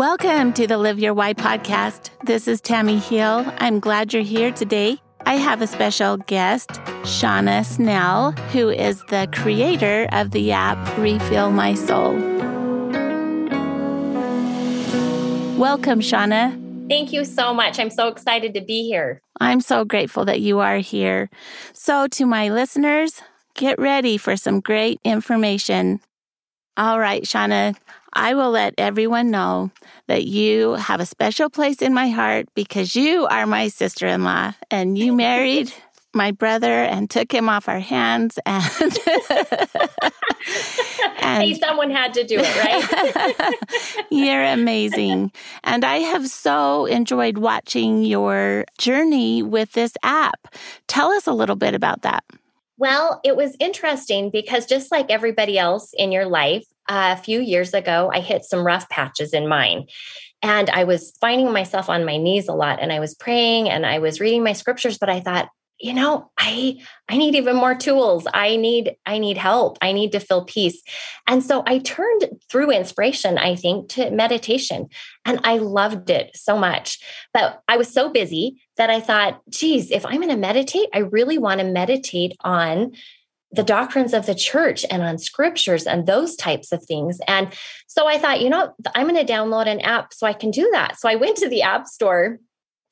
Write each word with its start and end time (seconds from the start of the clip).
Welcome 0.00 0.54
to 0.54 0.66
the 0.66 0.78
Live 0.78 0.98
Your 0.98 1.12
Why 1.12 1.34
podcast. 1.34 2.08
This 2.24 2.48
is 2.48 2.62
Tammy 2.62 2.96
Hill. 2.96 3.44
I'm 3.58 3.80
glad 3.80 4.14
you're 4.14 4.22
here 4.22 4.50
today. 4.50 4.96
I 5.26 5.34
have 5.34 5.60
a 5.60 5.66
special 5.66 6.16
guest, 6.16 6.70
Shauna 7.02 7.66
Snell, 7.66 8.32
who 8.50 8.70
is 8.70 9.04
the 9.10 9.28
creator 9.30 10.08
of 10.12 10.30
the 10.30 10.52
app 10.52 10.78
Refill 10.96 11.50
My 11.50 11.74
Soul. 11.74 12.14
Welcome, 15.58 16.00
Shauna. 16.00 16.88
Thank 16.88 17.12
you 17.12 17.26
so 17.26 17.52
much. 17.52 17.78
I'm 17.78 17.90
so 17.90 18.08
excited 18.08 18.54
to 18.54 18.62
be 18.62 18.84
here. 18.84 19.20
I'm 19.38 19.60
so 19.60 19.84
grateful 19.84 20.24
that 20.24 20.40
you 20.40 20.60
are 20.60 20.78
here. 20.78 21.28
So, 21.74 22.06
to 22.12 22.24
my 22.24 22.48
listeners, 22.48 23.20
get 23.52 23.78
ready 23.78 24.16
for 24.16 24.38
some 24.38 24.60
great 24.60 24.98
information. 25.04 26.00
All 26.78 26.98
right, 26.98 27.22
Shauna, 27.22 27.76
I 28.12 28.34
will 28.34 28.50
let 28.50 28.74
everyone 28.78 29.30
know 29.30 29.70
that 30.08 30.24
you 30.24 30.74
have 30.74 31.00
a 31.00 31.06
special 31.06 31.48
place 31.48 31.80
in 31.82 31.94
my 31.94 32.08
heart 32.08 32.48
because 32.54 32.96
you 32.96 33.26
are 33.26 33.46
my 33.46 33.68
sister 33.68 34.06
in 34.06 34.24
law 34.24 34.52
and 34.70 34.98
you. 34.98 35.14
married 35.14 35.72
my 36.12 36.32
brother 36.32 36.66
and 36.66 37.08
took 37.08 37.32
him 37.32 37.48
off 37.48 37.68
our 37.68 37.78
hands 37.78 38.38
and, 38.44 38.64
and 41.20 41.42
hey 41.42 41.54
someone 41.54 41.90
had 41.90 42.14
to 42.14 42.24
do 42.24 42.36
it 42.38 42.56
right? 42.56 43.54
You're 44.10 44.44
amazing. 44.44 45.30
And 45.62 45.84
i 45.84 45.98
have 45.98 46.26
so 46.26 46.86
enjoyed 46.86 47.38
watching 47.38 48.02
your 48.02 48.64
journey 48.78 49.42
with 49.42 49.72
this 49.72 49.92
app. 50.02 50.48
Tell 50.88 51.10
us 51.10 51.26
a 51.26 51.32
little 51.32 51.56
bit 51.56 51.74
about 51.74 52.02
that. 52.02 52.24
Well 52.76 53.20
it 53.22 53.36
was 53.36 53.56
interesting 53.60 54.30
because 54.30 54.66
just 54.66 54.90
like 54.90 55.10
everybody 55.10 55.58
else 55.58 55.92
in 55.96 56.10
your 56.10 56.26
life 56.26 56.64
a 56.88 57.16
few 57.16 57.40
years 57.40 57.74
ago, 57.74 58.10
I 58.12 58.20
hit 58.20 58.44
some 58.44 58.66
rough 58.66 58.88
patches 58.88 59.32
in 59.32 59.48
mine. 59.48 59.86
And 60.42 60.70
I 60.70 60.84
was 60.84 61.12
finding 61.20 61.52
myself 61.52 61.90
on 61.90 62.06
my 62.06 62.16
knees 62.16 62.48
a 62.48 62.54
lot 62.54 62.80
and 62.80 62.92
I 62.92 63.00
was 63.00 63.14
praying 63.14 63.68
and 63.68 63.84
I 63.84 63.98
was 63.98 64.20
reading 64.20 64.42
my 64.42 64.54
scriptures, 64.54 64.96
but 64.98 65.10
I 65.10 65.20
thought, 65.20 65.50
you 65.80 65.94
know, 65.94 66.30
I 66.38 66.78
I 67.08 67.16
need 67.16 67.34
even 67.34 67.56
more 67.56 67.74
tools. 67.74 68.26
I 68.32 68.56
need 68.56 68.96
I 69.06 69.18
need 69.18 69.38
help. 69.38 69.78
I 69.80 69.92
need 69.92 70.12
to 70.12 70.20
feel 70.20 70.44
peace. 70.44 70.82
And 71.26 71.42
so 71.42 71.62
I 71.66 71.78
turned 71.78 72.28
through 72.50 72.70
inspiration, 72.70 73.38
I 73.38 73.54
think, 73.56 73.88
to 73.90 74.10
meditation. 74.10 74.88
And 75.24 75.40
I 75.42 75.56
loved 75.56 76.10
it 76.10 76.30
so 76.34 76.58
much. 76.58 76.98
But 77.32 77.60
I 77.66 77.78
was 77.78 77.92
so 77.92 78.10
busy 78.10 78.62
that 78.76 78.90
I 78.90 79.00
thought, 79.00 79.40
geez, 79.48 79.90
if 79.90 80.04
I'm 80.04 80.16
going 80.16 80.28
to 80.28 80.36
meditate, 80.36 80.88
I 80.94 80.98
really 80.98 81.38
want 81.38 81.60
to 81.60 81.66
meditate 81.66 82.36
on 82.40 82.92
the 83.52 83.62
doctrines 83.62 84.14
of 84.14 84.26
the 84.26 84.34
church 84.34 84.84
and 84.90 85.02
on 85.02 85.18
scriptures 85.18 85.86
and 85.86 86.06
those 86.06 86.36
types 86.36 86.72
of 86.72 86.84
things. 86.84 87.20
And 87.26 87.52
so 87.88 88.06
I 88.06 88.18
thought, 88.18 88.40
you 88.40 88.48
know, 88.48 88.74
I'm 88.94 89.08
going 89.08 89.26
to 89.26 89.32
download 89.32 89.66
an 89.66 89.80
app 89.80 90.14
so 90.14 90.26
I 90.26 90.32
can 90.32 90.50
do 90.50 90.68
that. 90.72 90.98
So 91.00 91.08
I 91.08 91.16
went 91.16 91.36
to 91.38 91.48
the 91.48 91.62
app 91.62 91.86
store, 91.86 92.38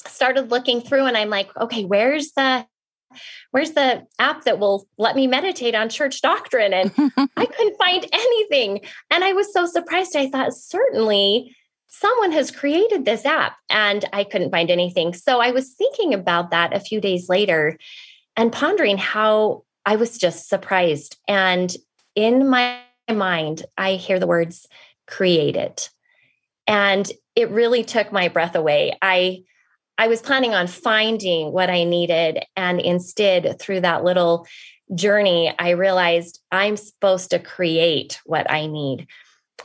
started 0.06 0.50
looking 0.50 0.80
through, 0.80 1.06
and 1.06 1.16
I'm 1.16 1.30
like, 1.30 1.56
okay, 1.56 1.84
where's 1.84 2.32
the 2.32 2.66
where's 3.52 3.72
the 3.72 4.06
app 4.18 4.44
that 4.44 4.58
will 4.58 4.86
let 4.98 5.16
me 5.16 5.26
meditate 5.26 5.74
on 5.74 5.88
church 5.88 6.20
doctrine 6.20 6.74
and 6.74 6.92
i 7.38 7.46
couldn't 7.56 7.78
find 7.78 8.04
anything 8.12 8.80
and 9.10 9.24
i 9.24 9.32
was 9.32 9.50
so 9.50 9.64
surprised 9.64 10.14
i 10.14 10.28
thought 10.28 10.52
certainly 10.52 11.56
someone 11.86 12.32
has 12.32 12.50
created 12.50 13.06
this 13.06 13.24
app 13.24 13.56
and 13.70 14.04
i 14.12 14.22
couldn't 14.24 14.50
find 14.50 14.70
anything 14.70 15.14
so 15.14 15.40
i 15.40 15.50
was 15.50 15.72
thinking 15.72 16.12
about 16.12 16.50
that 16.50 16.76
a 16.76 16.80
few 16.80 17.00
days 17.00 17.30
later 17.30 17.78
and 18.36 18.52
pondering 18.52 18.98
how 18.98 19.64
I 19.86 19.96
was 19.96 20.18
just 20.18 20.48
surprised. 20.48 21.16
And 21.26 21.74
in 22.14 22.48
my 22.48 22.80
mind, 23.08 23.64
I 23.76 23.94
hear 23.94 24.18
the 24.18 24.26
words 24.26 24.66
created. 25.06 25.88
And 26.66 27.10
it 27.34 27.50
really 27.50 27.84
took 27.84 28.12
my 28.12 28.28
breath 28.28 28.54
away. 28.54 28.96
I 29.00 29.42
I 30.00 30.06
was 30.06 30.22
planning 30.22 30.54
on 30.54 30.68
finding 30.68 31.52
what 31.52 31.70
I 31.70 31.82
needed 31.84 32.44
and 32.56 32.80
instead 32.80 33.58
through 33.60 33.80
that 33.80 34.04
little 34.04 34.46
journey 34.94 35.52
I 35.58 35.70
realized 35.70 36.40
I'm 36.52 36.76
supposed 36.76 37.30
to 37.30 37.38
create 37.38 38.20
what 38.24 38.50
I 38.50 38.66
need. 38.66 39.06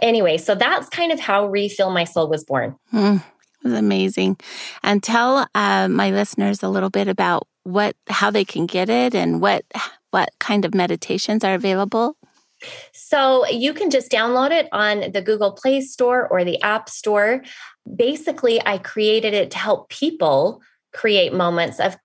Anyway, 0.02 0.38
so 0.38 0.56
that's 0.56 0.90
kind 0.90 1.12
of 1.12 1.20
how 1.20 1.48
Refill 1.48 1.92
My 1.92 2.04
Soul 2.04 2.30
was 2.30 2.44
born. 2.44 2.76
Mm, 2.92 3.18
it 3.18 3.24
was 3.64 3.74
amazing. 3.74 4.38
And 4.82 5.04
tell 5.04 5.48
uh, 5.54 5.88
my 5.88 6.10
listeners 6.10 6.64
a 6.64 6.70
little 6.70 6.90
bit 6.90 7.08
about 7.08 7.48
what 7.64 7.96
how 8.08 8.30
they 8.30 8.44
can 8.44 8.66
get 8.66 8.90
it 8.90 9.16
and 9.16 9.42
what 9.42 9.64
what 10.14 10.30
kind 10.40 10.64
of 10.64 10.76
meditations 10.76 11.44
are 11.44 11.56
available? 11.56 12.16
So 12.94 13.48
you 13.48 13.74
can 13.74 13.90
just 13.90 14.12
download 14.12 14.52
it 14.52 14.70
on 14.72 15.12
the 15.12 15.22
Google 15.22 15.52
Play 15.52 15.82
Store 15.82 16.28
or 16.28 16.46
the 16.46 16.62
App 16.62 16.88
Store. 16.88 17.44
Basically, 17.94 18.62
I 18.66 18.78
created 18.78 19.34
it 19.34 19.52
to 19.52 19.58
help 19.58 19.90
people 19.90 20.62
create 20.94 21.34
moments 21.34 21.80
of 21.80 21.98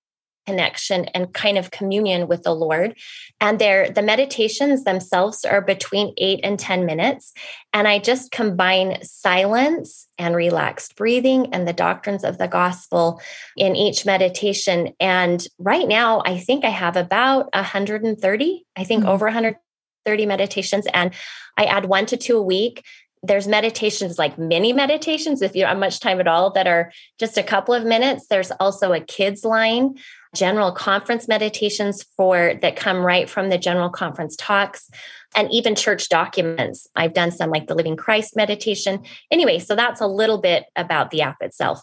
connection 0.48 1.04
and 1.12 1.34
kind 1.34 1.58
of 1.58 1.70
communion 1.70 2.26
with 2.26 2.42
the 2.42 2.54
Lord. 2.54 2.96
And 3.38 3.58
there, 3.58 3.90
the 3.90 4.00
meditations 4.00 4.84
themselves 4.84 5.44
are 5.44 5.60
between 5.60 6.14
eight 6.16 6.40
and 6.42 6.58
10 6.58 6.86
minutes. 6.86 7.34
And 7.74 7.86
I 7.86 7.98
just 7.98 8.30
combine 8.30 8.96
silence 9.02 10.08
and 10.16 10.34
relaxed 10.34 10.96
breathing 10.96 11.52
and 11.52 11.68
the 11.68 11.74
doctrines 11.74 12.24
of 12.24 12.38
the 12.38 12.48
gospel 12.48 13.20
in 13.58 13.76
each 13.76 14.06
meditation. 14.06 14.94
And 14.98 15.46
right 15.58 15.86
now, 15.86 16.22
I 16.24 16.38
think 16.38 16.64
I 16.64 16.70
have 16.70 16.96
about 16.96 17.50
130, 17.52 18.66
I 18.74 18.84
think 18.84 19.02
mm-hmm. 19.02 19.10
over 19.10 19.26
130 19.26 20.26
meditations. 20.26 20.86
And 20.94 21.12
I 21.58 21.64
add 21.64 21.84
one 21.84 22.06
to 22.06 22.16
two 22.16 22.38
a 22.38 22.42
week 22.42 22.84
there's 23.22 23.48
meditations 23.48 24.18
like 24.18 24.38
mini 24.38 24.72
meditations 24.72 25.42
if 25.42 25.54
you 25.54 25.62
don't 25.62 25.70
have 25.70 25.78
much 25.78 26.00
time 26.00 26.20
at 26.20 26.28
all 26.28 26.50
that 26.50 26.66
are 26.66 26.92
just 27.18 27.36
a 27.36 27.42
couple 27.42 27.74
of 27.74 27.84
minutes 27.84 28.26
there's 28.28 28.50
also 28.60 28.92
a 28.92 29.00
kids 29.00 29.44
line 29.44 29.96
general 30.34 30.72
conference 30.72 31.28
meditations 31.28 32.02
for 32.16 32.54
that 32.62 32.76
come 32.76 32.98
right 32.98 33.28
from 33.28 33.48
the 33.48 33.58
general 33.58 33.90
conference 33.90 34.36
talks 34.36 34.90
and 35.36 35.50
even 35.50 35.74
church 35.74 36.08
documents. 36.08 36.86
I've 36.96 37.14
done 37.14 37.30
some 37.30 37.50
like 37.50 37.66
the 37.66 37.74
Living 37.74 37.96
Christ 37.96 38.36
meditation. 38.36 39.02
Anyway, 39.30 39.58
so 39.58 39.74
that's 39.74 40.00
a 40.00 40.06
little 40.06 40.38
bit 40.38 40.64
about 40.76 41.10
the 41.10 41.22
app 41.22 41.36
itself. 41.40 41.82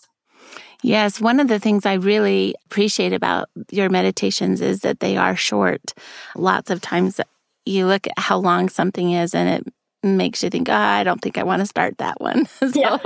Yes, 0.83 1.19
one 1.19 1.39
of 1.39 1.47
the 1.47 1.59
things 1.59 1.85
I 1.85 1.93
really 1.93 2.53
appreciate 2.65 3.13
about 3.13 3.49
your 3.71 3.89
meditations 3.89 4.61
is 4.61 4.81
that 4.81 4.99
they 4.99 5.17
are 5.17 5.35
short. 5.35 5.93
Lots 6.35 6.69
of 6.69 6.81
times 6.81 7.19
you 7.65 7.87
look 7.87 8.05
at 8.07 8.19
how 8.19 8.37
long 8.37 8.69
something 8.69 9.11
is 9.11 9.33
and 9.33 9.49
it 9.49 9.73
makes 10.05 10.43
you 10.43 10.49
think, 10.49 10.69
oh, 10.69 10.73
I 10.73 11.03
don't 11.03 11.21
think 11.21 11.37
I 11.37 11.43
want 11.43 11.61
to 11.61 11.65
start 11.65 11.97
that 11.97 12.19
one. 12.21 12.45
so, 12.59 12.71
yeah. 12.73 12.97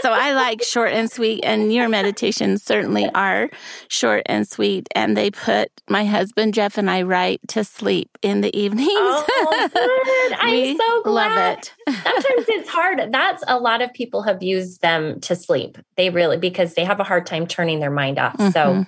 so 0.00 0.12
I 0.12 0.32
like 0.32 0.62
short 0.62 0.92
and 0.92 1.10
sweet, 1.10 1.44
and 1.44 1.72
your 1.72 1.88
meditations 1.88 2.62
certainly 2.62 3.08
are 3.14 3.50
short 3.88 4.22
and 4.26 4.48
sweet. 4.48 4.88
And 4.94 5.16
they 5.16 5.30
put 5.30 5.70
my 5.88 6.04
husband 6.04 6.54
Jeff 6.54 6.78
and 6.78 6.90
I 6.90 7.02
right 7.02 7.40
to 7.48 7.64
sleep 7.64 8.16
in 8.22 8.40
the 8.40 8.56
evenings. 8.58 8.88
Oh, 8.90 9.70
good. 9.74 10.32
I'm 10.40 10.76
so 10.76 11.02
glad. 11.02 11.36
Love 11.36 11.58
it. 11.58 11.74
Sometimes 11.88 12.48
it's 12.48 12.68
hard. 12.68 13.12
That's 13.12 13.44
a 13.46 13.58
lot 13.58 13.82
of 13.82 13.92
people 13.92 14.22
have 14.22 14.42
used 14.42 14.80
them 14.80 15.20
to 15.20 15.36
sleep. 15.36 15.78
They 15.96 16.10
really 16.10 16.36
because 16.36 16.74
they 16.74 16.84
have 16.84 17.00
a 17.00 17.04
hard 17.04 17.26
time 17.26 17.46
turning 17.46 17.80
their 17.80 17.90
mind 17.90 18.18
off. 18.18 18.36
Mm-hmm. 18.36 18.50
So 18.50 18.86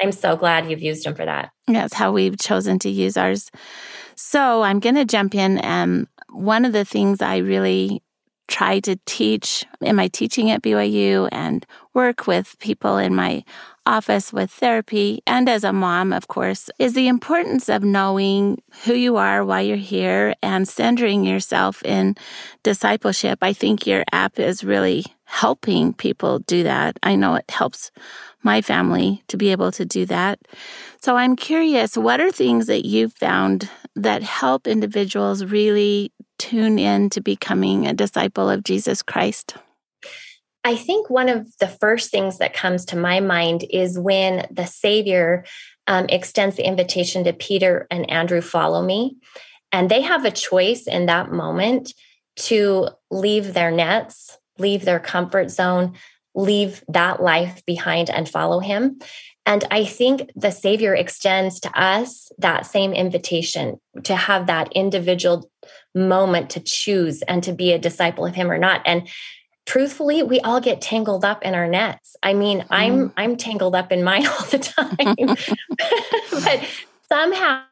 I'm 0.00 0.12
so 0.12 0.36
glad 0.36 0.70
you've 0.70 0.82
used 0.82 1.04
them 1.04 1.14
for 1.14 1.24
that. 1.24 1.50
That's 1.66 1.94
how 1.94 2.12
we've 2.12 2.38
chosen 2.38 2.78
to 2.80 2.90
use 2.90 3.16
ours. 3.16 3.50
So 4.16 4.62
I'm 4.62 4.80
going 4.80 4.94
to 4.96 5.04
jump 5.04 5.34
in. 5.34 5.58
And 5.58 6.06
one 6.34 6.64
of 6.64 6.72
the 6.72 6.84
things 6.84 7.22
I 7.22 7.38
really 7.38 8.02
try 8.46 8.78
to 8.80 8.96
teach 9.06 9.64
in 9.80 9.96
my 9.96 10.08
teaching 10.08 10.50
at 10.50 10.62
BYU 10.62 11.28
and 11.32 11.64
work 11.94 12.26
with 12.26 12.58
people 12.58 12.98
in 12.98 13.14
my 13.14 13.42
office 13.86 14.32
with 14.32 14.50
therapy 14.50 15.22
and 15.26 15.48
as 15.48 15.64
a 15.64 15.72
mom, 15.72 16.12
of 16.12 16.28
course, 16.28 16.70
is 16.78 16.94
the 16.94 17.08
importance 17.08 17.68
of 17.68 17.82
knowing 17.82 18.62
who 18.84 18.94
you 18.94 19.16
are, 19.16 19.44
why 19.44 19.60
you're 19.60 19.76
here, 19.76 20.34
and 20.42 20.66
centering 20.66 21.24
yourself 21.24 21.82
in 21.84 22.16
discipleship. 22.62 23.38
I 23.42 23.52
think 23.52 23.86
your 23.86 24.04
app 24.12 24.38
is 24.38 24.64
really 24.64 25.04
helping 25.24 25.92
people 25.92 26.38
do 26.40 26.62
that. 26.62 26.98
I 27.02 27.16
know 27.16 27.34
it 27.34 27.50
helps 27.50 27.90
my 28.42 28.62
family 28.62 29.22
to 29.28 29.36
be 29.36 29.50
able 29.52 29.72
to 29.72 29.84
do 29.84 30.06
that. 30.06 30.38
So 31.00 31.16
I'm 31.16 31.36
curious, 31.36 31.96
what 31.96 32.20
are 32.20 32.30
things 32.30 32.66
that 32.66 32.86
you've 32.86 33.14
found 33.14 33.68
that 33.96 34.22
help 34.22 34.66
individuals 34.66 35.44
really 35.44 36.12
tune 36.38 36.78
in 36.78 37.10
to 37.10 37.20
becoming 37.20 37.86
a 37.86 37.92
disciple 37.92 38.50
of 38.50 38.64
Jesus 38.64 39.02
Christ? 39.02 39.54
I 40.64 40.76
think 40.76 41.10
one 41.10 41.28
of 41.28 41.46
the 41.58 41.68
first 41.68 42.10
things 42.10 42.38
that 42.38 42.54
comes 42.54 42.86
to 42.86 42.96
my 42.96 43.20
mind 43.20 43.64
is 43.70 43.98
when 43.98 44.46
the 44.50 44.64
Savior 44.64 45.44
um, 45.86 46.06
extends 46.08 46.56
the 46.56 46.66
invitation 46.66 47.24
to 47.24 47.32
Peter 47.32 47.86
and 47.90 48.10
Andrew, 48.10 48.40
follow 48.40 48.82
me. 48.82 49.16
And 49.72 49.90
they 49.90 50.00
have 50.00 50.24
a 50.24 50.30
choice 50.30 50.86
in 50.86 51.06
that 51.06 51.30
moment 51.30 51.92
to 52.36 52.88
leave 53.10 53.52
their 53.52 53.70
nets, 53.70 54.38
leave 54.58 54.84
their 54.84 55.00
comfort 55.00 55.50
zone, 55.50 55.94
leave 56.34 56.82
that 56.88 57.22
life 57.22 57.64
behind 57.66 58.10
and 58.10 58.28
follow 58.28 58.60
him. 58.60 58.98
And 59.46 59.64
I 59.70 59.84
think 59.84 60.30
the 60.34 60.50
Savior 60.50 60.94
extends 60.94 61.60
to 61.60 61.80
us 61.80 62.30
that 62.38 62.66
same 62.66 62.92
invitation 62.92 63.78
to 64.04 64.16
have 64.16 64.46
that 64.46 64.72
individual 64.72 65.50
moment 65.94 66.50
to 66.50 66.60
choose 66.60 67.22
and 67.22 67.42
to 67.42 67.52
be 67.52 67.72
a 67.72 67.78
disciple 67.78 68.24
of 68.24 68.34
Him 68.34 68.50
or 68.50 68.58
not. 68.58 68.82
And 68.86 69.08
truthfully 69.66 70.22
we 70.22 70.40
all 70.40 70.60
get 70.60 70.80
tangled 70.80 71.24
up 71.24 71.42
in 71.42 71.54
our 71.54 71.66
nets 71.66 72.16
i 72.22 72.34
mean 72.34 72.60
mm. 72.60 72.66
i'm 72.70 73.12
i'm 73.16 73.36
tangled 73.36 73.74
up 73.74 73.90
in 73.90 74.02
mine 74.04 74.26
all 74.26 74.44
the 74.50 74.58
time 74.58 75.26
but 76.44 76.68
somehow 77.08 77.62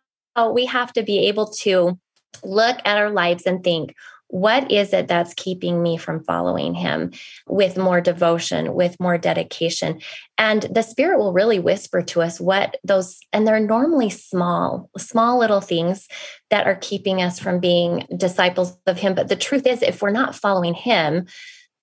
we 0.52 0.64
have 0.64 0.92
to 0.92 1.02
be 1.02 1.26
able 1.28 1.46
to 1.46 1.98
look 2.42 2.78
at 2.84 2.96
our 2.96 3.10
lives 3.10 3.44
and 3.44 3.62
think 3.62 3.94
what 4.32 4.72
is 4.72 4.94
it 4.94 5.08
that's 5.08 5.34
keeping 5.34 5.82
me 5.82 5.98
from 5.98 6.24
following 6.24 6.74
him 6.74 7.12
with 7.46 7.76
more 7.76 8.00
devotion, 8.00 8.72
with 8.72 8.98
more 8.98 9.18
dedication? 9.18 10.00
And 10.38 10.62
the 10.62 10.80
Spirit 10.80 11.18
will 11.18 11.34
really 11.34 11.58
whisper 11.58 12.00
to 12.00 12.22
us 12.22 12.40
what 12.40 12.78
those, 12.82 13.20
and 13.34 13.46
they're 13.46 13.60
normally 13.60 14.08
small, 14.08 14.88
small 14.96 15.38
little 15.38 15.60
things 15.60 16.08
that 16.48 16.66
are 16.66 16.78
keeping 16.80 17.20
us 17.20 17.38
from 17.38 17.60
being 17.60 18.06
disciples 18.16 18.74
of 18.86 18.96
him. 18.96 19.14
But 19.14 19.28
the 19.28 19.36
truth 19.36 19.66
is, 19.66 19.82
if 19.82 20.00
we're 20.00 20.08
not 20.08 20.34
following 20.34 20.72
him, 20.72 21.26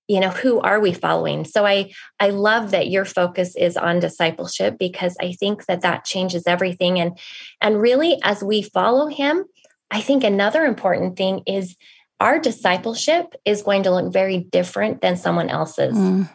you 0.08 0.18
know 0.18 0.30
who 0.30 0.58
are 0.58 0.80
we 0.80 0.92
following 0.92 1.44
so 1.44 1.64
i 1.64 1.88
i 2.18 2.30
love 2.30 2.72
that 2.72 2.88
your 2.88 3.04
focus 3.04 3.54
is 3.54 3.76
on 3.76 4.00
discipleship 4.00 4.76
because 4.76 5.16
i 5.20 5.30
think 5.30 5.66
that 5.66 5.82
that 5.82 6.04
changes 6.04 6.48
everything 6.48 6.98
and 6.98 7.16
and 7.60 7.80
really 7.80 8.18
as 8.24 8.42
we 8.42 8.60
follow 8.60 9.06
him 9.06 9.44
i 9.88 10.00
think 10.00 10.24
another 10.24 10.64
important 10.64 11.16
thing 11.16 11.44
is 11.46 11.76
our 12.20 12.38
discipleship 12.38 13.34
is 13.44 13.62
going 13.62 13.82
to 13.84 13.90
look 13.90 14.12
very 14.12 14.38
different 14.38 15.00
than 15.00 15.16
someone 15.16 15.48
else's. 15.48 15.96
Mm. 15.96 16.28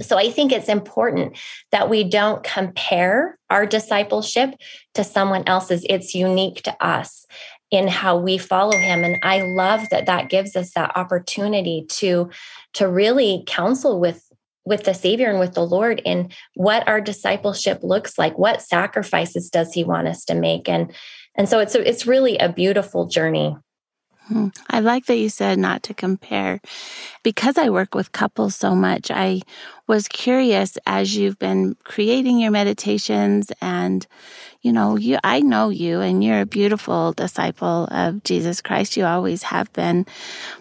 So 0.00 0.16
I 0.16 0.30
think 0.30 0.52
it's 0.52 0.68
important 0.68 1.38
that 1.70 1.88
we 1.88 2.04
don't 2.04 2.42
compare 2.42 3.38
our 3.50 3.66
discipleship 3.66 4.54
to 4.94 5.04
someone 5.04 5.44
else's. 5.46 5.84
It's 5.88 6.14
unique 6.14 6.62
to 6.62 6.84
us 6.84 7.26
in 7.70 7.88
how 7.88 8.18
we 8.18 8.36
follow 8.36 8.76
him 8.76 9.02
and 9.02 9.18
I 9.22 9.42
love 9.42 9.88
that 9.90 10.04
that 10.04 10.28
gives 10.28 10.56
us 10.56 10.72
that 10.74 10.94
opportunity 10.94 11.86
to 11.88 12.28
to 12.74 12.86
really 12.86 13.44
counsel 13.46 13.98
with 13.98 14.28
with 14.66 14.84
the 14.84 14.92
savior 14.92 15.30
and 15.30 15.40
with 15.40 15.54
the 15.54 15.66
lord 15.66 16.02
in 16.04 16.28
what 16.54 16.86
our 16.86 17.00
discipleship 17.00 17.78
looks 17.82 18.18
like 18.18 18.36
what 18.36 18.60
sacrifices 18.60 19.48
does 19.48 19.72
he 19.72 19.84
want 19.84 20.06
us 20.06 20.26
to 20.26 20.34
make 20.34 20.68
and 20.68 20.92
and 21.34 21.48
so 21.48 21.58
it's 21.58 21.74
it's 21.74 22.06
really 22.06 22.36
a 22.38 22.52
beautiful 22.52 23.06
journey. 23.06 23.56
Hmm. 24.28 24.48
I 24.70 24.80
like 24.80 25.06
that 25.06 25.16
you 25.16 25.28
said 25.28 25.58
not 25.58 25.82
to 25.84 25.94
compare. 25.94 26.60
Because 27.22 27.58
I 27.58 27.70
work 27.70 27.94
with 27.94 28.12
couples 28.12 28.54
so 28.54 28.74
much, 28.74 29.10
I 29.10 29.42
was 29.86 30.08
curious 30.08 30.78
as 30.86 31.16
you've 31.16 31.38
been 31.38 31.76
creating 31.84 32.38
your 32.38 32.50
meditations 32.50 33.52
and 33.60 34.06
you 34.62 34.72
know, 34.72 34.96
you 34.96 35.18
I 35.24 35.40
know 35.40 35.70
you 35.70 36.00
and 36.00 36.22
you're 36.22 36.40
a 36.40 36.46
beautiful 36.46 37.12
disciple 37.12 37.88
of 37.90 38.22
Jesus 38.22 38.62
Christ. 38.62 38.96
You 38.96 39.04
always 39.04 39.42
have 39.42 39.72
been. 39.72 40.06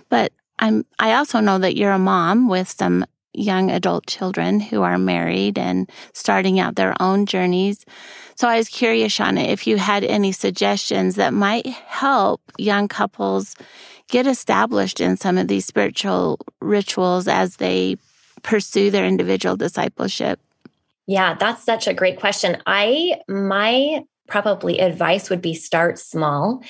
But 0.10 0.34
I'm 0.58 0.86
I 1.00 1.14
also 1.14 1.40
know 1.40 1.60
that 1.60 1.76
you're 1.76 1.92
a 1.92 2.00
mom 2.00 2.50
with 2.50 2.68
some 2.68 3.06
young 3.34 3.72
adult 3.72 4.06
children 4.08 4.60
who 4.60 4.82
are 4.82 4.98
married 4.98 5.58
and 5.58 5.90
starting 6.14 6.60
out 6.60 6.76
their 6.76 7.00
own 7.02 7.26
journeys. 7.26 7.86
So 8.36 8.48
I 8.48 8.58
was 8.58 8.70
curious, 8.70 9.14
Shauna, 9.14 9.48
if 9.48 9.68
you 9.68 9.78
had 9.78 10.04
any 10.04 10.32
suggestions 10.32 11.16
that 11.16 11.34
might 11.34 11.68
help 11.68 12.42
young 12.58 12.88
couples 12.88 13.56
get 14.08 14.28
established 14.28 15.00
in 15.00 15.18
some 15.18 15.38
of 15.38 15.48
these 15.48 15.66
spiritual 15.66 16.40
rituals 16.60 17.28
as 17.28 17.58
they 17.58 17.98
pursue 18.44 18.92
their 18.92 19.06
individual 19.06 19.56
discipleship. 19.56 20.40
Yeah, 21.08 21.36
that's 21.36 21.64
such 21.64 21.88
a 21.88 21.94
great 21.94 22.20
question. 22.20 22.62
I 22.66 23.22
my 23.28 24.04
probably 24.28 24.80
advice 24.80 25.30
would 25.30 25.42
be 25.42 25.54
start 25.54 26.00
small 26.00 26.62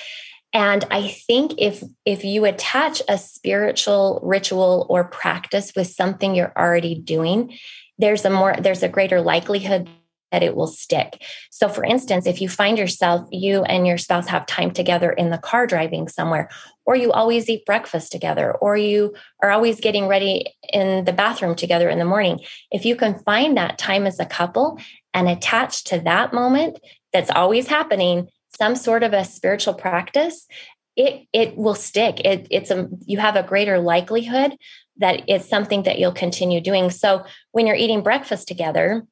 and 0.54 0.86
I 0.92 1.08
think 1.08 1.54
if 1.58 1.82
if 2.06 2.26
you 2.26 2.46
attach 2.46 3.02
a 3.08 3.18
spiritual 3.18 4.20
ritual 4.24 4.86
or 4.90 5.06
practice 5.06 5.72
with 5.76 5.88
something 5.88 6.36
you're 6.36 6.54
already 6.58 6.96
doing, 6.96 7.58
there's 7.98 8.26
a 8.26 8.30
more 8.30 8.56
there's 8.60 8.84
a 8.84 8.90
greater 8.90 9.22
likelihood 9.22 9.88
that 10.32 10.44
it 10.44 10.56
will 10.56 10.68
stick. 10.68 11.22
So 11.50 11.68
for 11.68 11.84
instance, 11.84 12.26
if 12.26 12.42
you 12.42 12.50
find 12.50 12.78
yourself 12.78 13.28
you 13.32 13.64
and 13.64 13.86
your 13.86 13.98
spouse 13.98 14.28
have 14.28 14.46
time 14.46 14.72
together 14.72 15.12
in 15.12 15.30
the 15.30 15.38
car 15.38 15.68
driving 15.68 16.08
somewhere 16.08 16.50
or 16.86 16.96
you 16.96 17.12
always 17.12 17.50
eat 17.50 17.66
breakfast 17.66 18.12
together 18.12 18.52
or 18.52 18.78
you 18.78 19.14
are 19.42 19.52
always 19.52 19.80
getting 19.80 20.08
ready 20.08 20.46
in 20.74 21.06
the 21.06 21.14
bathroom 21.14 21.56
together 21.56 21.90
in 21.90 22.00
the 22.00 22.06
morning, 22.06 22.40
if 22.72 22.86
you 22.86 22.96
can 22.96 23.20
find 23.20 23.58
that 23.58 23.78
time 23.78 24.08
as 24.08 24.20
a 24.20 24.26
couple 24.26 24.80
and 25.14 25.28
attach 25.28 25.84
to 25.86 26.00
that 26.00 26.34
moment 26.34 26.80
that's 27.14 27.30
always 27.32 27.68
happening 27.68 28.28
some 28.58 28.76
sort 28.76 29.04
of 29.04 29.14
a 29.14 29.26
spiritual 29.26 29.74
practice, 29.74 30.48
it 30.96 31.26
it 31.32 31.56
will 31.56 31.76
stick. 31.76 32.20
It, 32.26 32.48
it's 32.52 32.70
a 32.70 32.90
you 33.06 33.18
have 33.18 33.36
a 33.36 33.44
greater 33.44 33.80
likelihood 33.80 34.56
that 34.98 35.24
it's 35.28 35.48
something 35.48 35.84
that 35.84 36.00
you'll 36.00 36.12
continue 36.12 36.62
doing. 36.62 36.90
So 36.92 37.24
when 37.52 37.66
you're 37.66 37.76
eating 37.76 38.04
breakfast 38.04 38.48
together, 38.48 39.06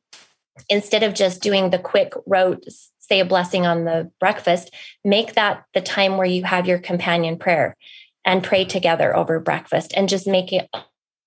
instead 0.70 1.04
of 1.04 1.14
just 1.14 1.42
doing 1.42 1.70
the 1.70 1.80
quick 1.80 2.14
rote 2.26 2.64
say 3.10 3.20
a 3.20 3.26
blessing 3.26 3.66
on 3.66 3.86
the 3.86 4.12
breakfast, 4.20 4.74
make 5.04 5.34
that 5.34 5.66
the 5.74 5.82
time 5.82 6.18
where 6.18 6.28
you 6.28 6.44
have 6.44 6.68
your 6.68 6.80
companion 6.80 7.38
prayer 7.38 7.76
and 8.24 8.44
pray 8.44 8.64
together 8.64 9.16
over 9.16 9.40
breakfast 9.40 9.94
and 9.96 10.08
just 10.08 10.28
make 10.28 10.54
it 10.54 10.70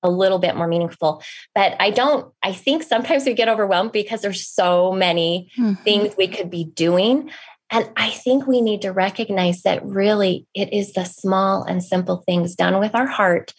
a 0.04 0.10
little 0.10 0.38
bit 0.38 0.56
more 0.56 0.66
meaningful. 0.66 1.22
But 1.54 1.76
I 1.80 1.90
don't, 1.90 2.32
I 2.42 2.52
think 2.52 2.82
sometimes 2.82 3.24
we 3.24 3.34
get 3.34 3.48
overwhelmed 3.48 3.92
because 3.92 4.20
there's 4.20 4.46
so 4.46 4.92
many 4.92 5.50
mm-hmm. 5.58 5.82
things 5.82 6.14
we 6.16 6.28
could 6.28 6.50
be 6.50 6.64
doing. 6.64 7.30
And 7.70 7.90
I 7.96 8.10
think 8.10 8.46
we 8.46 8.60
need 8.60 8.82
to 8.82 8.92
recognize 8.92 9.62
that 9.62 9.84
really 9.84 10.46
it 10.54 10.72
is 10.72 10.92
the 10.92 11.04
small 11.04 11.64
and 11.64 11.82
simple 11.82 12.22
things 12.26 12.54
done 12.54 12.78
with 12.78 12.94
our 12.94 13.06
heart 13.06 13.54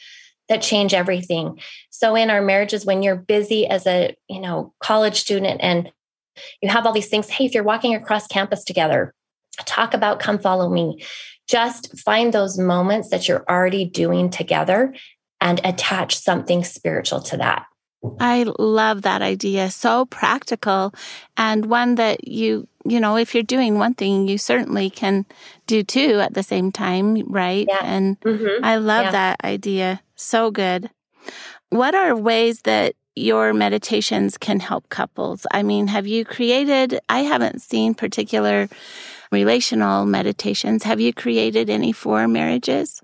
that 0.49 0.61
change 0.61 0.93
everything. 0.93 1.59
So 1.89 2.15
in 2.15 2.29
our 2.29 2.41
marriages 2.41 2.85
when 2.85 3.03
you're 3.03 3.15
busy 3.15 3.67
as 3.67 3.87
a, 3.87 4.15
you 4.27 4.41
know, 4.41 4.73
college 4.79 5.19
student 5.19 5.61
and 5.61 5.91
you 6.61 6.69
have 6.69 6.85
all 6.85 6.93
these 6.93 7.09
things, 7.09 7.29
hey, 7.29 7.45
if 7.45 7.53
you're 7.53 7.63
walking 7.63 7.95
across 7.95 8.27
campus 8.27 8.63
together, 8.63 9.13
talk 9.65 9.93
about 9.93 10.19
come 10.19 10.39
follow 10.39 10.69
me. 10.69 11.03
Just 11.47 11.97
find 11.99 12.33
those 12.33 12.57
moments 12.57 13.09
that 13.09 13.27
you're 13.27 13.45
already 13.49 13.85
doing 13.85 14.29
together 14.29 14.93
and 15.41 15.59
attach 15.63 16.17
something 16.17 16.63
spiritual 16.63 17.21
to 17.21 17.37
that. 17.37 17.65
I 18.19 18.43
love 18.59 19.03
that 19.03 19.21
idea. 19.21 19.69
So 19.69 20.05
practical 20.05 20.93
and 21.37 21.65
one 21.67 21.95
that 21.95 22.27
you, 22.27 22.67
you 22.85 22.99
know, 22.99 23.17
if 23.17 23.33
you're 23.33 23.43
doing 23.43 23.77
one 23.77 23.93
thing, 23.93 24.27
you 24.27 24.37
certainly 24.37 24.89
can 24.89 25.25
do 25.67 25.83
two 25.83 26.19
at 26.19 26.33
the 26.33 26.43
same 26.43 26.71
time, 26.71 27.23
right? 27.31 27.65
Yeah. 27.67 27.79
And 27.81 28.19
mm-hmm. 28.21 28.63
I 28.63 28.75
love 28.75 29.05
yeah. 29.05 29.11
that 29.11 29.43
idea. 29.43 30.01
So 30.23 30.51
good. 30.51 30.89
What 31.69 31.93
are 31.93 32.15
ways 32.15 32.61
that 32.61 32.95
your 33.15 33.53
meditations 33.53 34.37
can 34.37 34.59
help 34.59 34.89
couples? 34.89 35.45
I 35.51 35.63
mean, 35.63 35.87
have 35.87 36.07
you 36.07 36.23
created, 36.25 36.99
I 37.09 37.19
haven't 37.19 37.61
seen 37.61 37.93
particular 37.93 38.69
relational 39.31 40.05
meditations. 40.05 40.83
Have 40.83 41.01
you 41.01 41.13
created 41.13 41.69
any 41.69 41.91
for 41.91 42.27
marriages? 42.27 43.01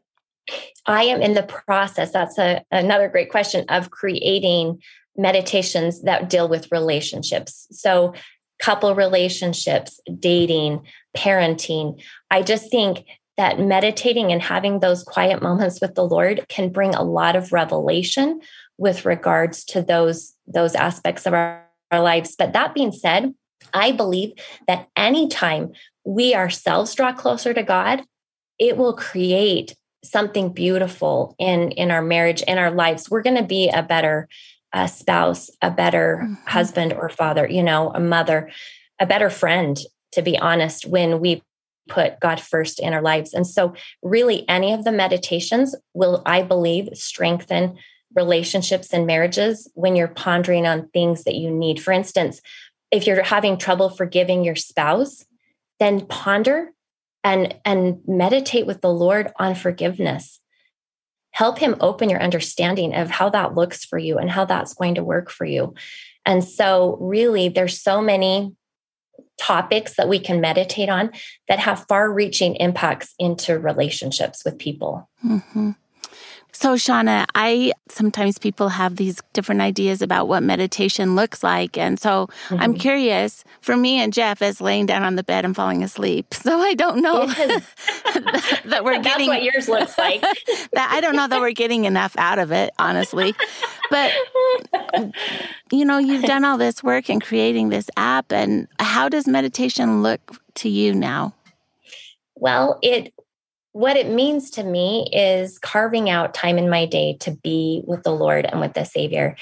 I 0.85 1.03
am 1.03 1.21
in 1.21 1.33
the 1.33 1.43
process. 1.43 2.11
That's 2.11 2.37
a, 2.37 2.63
another 2.71 3.09
great 3.09 3.29
question 3.29 3.65
of 3.67 3.91
creating 3.91 4.81
meditations 5.17 6.03
that 6.03 6.29
deal 6.29 6.47
with 6.47 6.71
relationships. 6.71 7.67
So, 7.71 8.13
couple 8.61 8.93
relationships, 8.93 10.01
dating, 10.19 10.85
parenting. 11.15 12.01
I 12.29 12.41
just 12.41 12.69
think 12.69 13.05
that 13.39 13.57
meditating 13.57 14.33
and 14.33 14.41
having 14.41 14.81
those 14.81 15.01
quiet 15.01 15.41
moments 15.41 15.79
with 15.79 15.95
the 15.95 16.05
Lord 16.05 16.45
can 16.49 16.69
bring 16.69 16.93
a 16.93 17.01
lot 17.01 17.37
of 17.37 17.53
revelation 17.53 18.41
with 18.77 19.05
regards 19.05 19.63
to 19.63 19.81
those 19.81 20.33
those 20.45 20.75
aspects 20.75 21.25
of 21.25 21.33
our, 21.33 21.65
our 21.89 22.01
lives. 22.01 22.35
But 22.37 22.51
that 22.51 22.73
being 22.73 22.91
said, 22.91 23.33
I 23.73 23.93
believe 23.93 24.33
that 24.67 24.89
anytime 24.97 25.71
we 26.03 26.35
ourselves 26.35 26.93
draw 26.93 27.13
closer 27.13 27.53
to 27.53 27.63
God, 27.63 28.03
it 28.59 28.75
will 28.75 28.93
create 28.93 29.73
something 30.03 30.51
beautiful 30.51 31.33
in 31.39 31.71
in 31.71 31.91
our 31.91 32.01
marriage 32.01 32.41
in 32.41 32.57
our 32.57 32.71
lives 32.71 33.09
we're 33.09 33.21
going 33.21 33.35
to 33.35 33.43
be 33.43 33.69
a 33.69 33.83
better 33.83 34.29
uh, 34.71 34.87
spouse 34.87 35.49
a 35.61 35.69
better 35.69 36.21
mm-hmm. 36.23 36.33
husband 36.45 36.93
or 36.93 37.09
father 37.09 37.45
you 37.45 37.61
know 37.61 37.91
a 37.93 37.99
mother 37.99 38.49
a 38.97 39.05
better 39.05 39.29
friend 39.29 39.77
to 40.13 40.21
be 40.21 40.37
honest 40.39 40.85
when 40.85 41.19
we 41.19 41.43
put 41.87 42.19
god 42.19 42.39
first 42.39 42.79
in 42.79 42.93
our 42.93 43.01
lives. 43.01 43.33
And 43.33 43.45
so 43.45 43.73
really 44.03 44.47
any 44.49 44.73
of 44.73 44.83
the 44.83 44.91
meditations 44.91 45.75
will 45.93 46.21
i 46.25 46.41
believe 46.41 46.89
strengthen 46.93 47.77
relationships 48.15 48.91
and 48.91 49.05
marriages 49.05 49.69
when 49.75 49.95
you're 49.95 50.07
pondering 50.07 50.65
on 50.65 50.89
things 50.89 51.23
that 51.23 51.35
you 51.35 51.51
need. 51.51 51.81
For 51.81 51.91
instance 51.91 52.41
if 52.91 53.05
you're 53.05 53.23
having 53.23 53.57
trouble 53.57 53.89
forgiving 53.89 54.43
your 54.43 54.55
spouse 54.55 55.25
then 55.79 56.05
ponder 56.05 56.71
and 57.23 57.55
and 57.65 57.99
meditate 58.07 58.65
with 58.65 58.81
the 58.81 58.93
lord 58.93 59.31
on 59.39 59.55
forgiveness. 59.55 60.39
Help 61.31 61.59
him 61.59 61.75
open 61.79 62.09
your 62.09 62.21
understanding 62.21 62.95
of 62.95 63.09
how 63.09 63.29
that 63.29 63.53
looks 63.53 63.85
for 63.85 63.97
you 63.97 64.17
and 64.17 64.29
how 64.29 64.45
that's 64.45 64.73
going 64.73 64.95
to 64.95 65.03
work 65.03 65.29
for 65.29 65.45
you. 65.45 65.75
And 66.25 66.43
so 66.43 66.97
really 66.99 67.49
there's 67.49 67.81
so 67.81 68.01
many 68.01 68.55
topics 69.37 69.95
that 69.95 70.09
we 70.09 70.19
can 70.19 70.41
meditate 70.41 70.89
on 70.89 71.11
that 71.47 71.59
have 71.59 71.85
far 71.87 72.11
reaching 72.11 72.55
impacts 72.55 73.13
into 73.19 73.57
relationships 73.57 74.43
with 74.45 74.57
people 74.57 75.09
mm-hmm. 75.25 75.71
So, 76.51 76.75
Shauna, 76.75 77.25
I 77.35 77.73
sometimes 77.89 78.37
people 78.37 78.69
have 78.69 78.95
these 78.95 79.21
different 79.33 79.61
ideas 79.61 80.01
about 80.01 80.27
what 80.27 80.43
meditation 80.43 81.15
looks 81.15 81.43
like. 81.43 81.77
And 81.77 81.99
so 81.99 82.27
mm-hmm. 82.27 82.57
I'm 82.59 82.73
curious 82.73 83.43
for 83.61 83.77
me 83.77 84.01
and 84.01 84.11
Jeff 84.11 84.41
as 84.41 84.59
laying 84.59 84.85
down 84.85 85.03
on 85.03 85.15
the 85.15 85.23
bed 85.23 85.45
and 85.45 85.55
falling 85.55 85.83
asleep. 85.83 86.33
So 86.49 86.57
I 86.57 86.73
don't 86.73 87.01
know 87.01 87.27
that, 87.27 88.61
that, 88.65 88.83
we're 88.83 88.99
getting 89.03 89.27
what 89.27 89.43
yours 89.43 89.67
looks 89.69 89.97
like. 89.97 90.21
that 90.21 90.89
I 90.91 90.99
don't 90.99 91.15
know 91.15 91.27
that 91.27 91.39
we're 91.39 91.51
getting 91.51 91.85
enough 91.85 92.15
out 92.17 92.39
of 92.39 92.51
it, 92.51 92.71
honestly. 92.79 93.35
But 93.91 94.11
you 95.71 95.85
know, 95.85 95.99
you've 95.99 96.23
done 96.23 96.45
all 96.45 96.57
this 96.57 96.81
work 96.81 97.09
in 97.09 97.19
creating 97.19 97.69
this 97.69 97.87
app 97.97 98.31
and 98.31 98.67
how 98.79 99.09
does 99.09 99.27
meditation 99.27 100.01
look 100.01 100.41
to 100.55 100.69
you 100.69 100.95
now? 100.95 101.35
Well, 102.35 102.79
it 102.81 103.13
what 103.71 103.97
it 103.97 104.09
means 104.09 104.49
to 104.51 104.63
me 104.63 105.07
is 105.13 105.59
carving 105.59 106.09
out 106.09 106.33
time 106.33 106.57
in 106.57 106.69
my 106.69 106.85
day 106.85 107.17
to 107.21 107.31
be 107.31 107.83
with 107.85 108.03
the 108.03 108.11
Lord 108.11 108.45
and 108.45 108.59
with 108.59 108.73
the 108.73 108.83
Savior. 108.83 109.35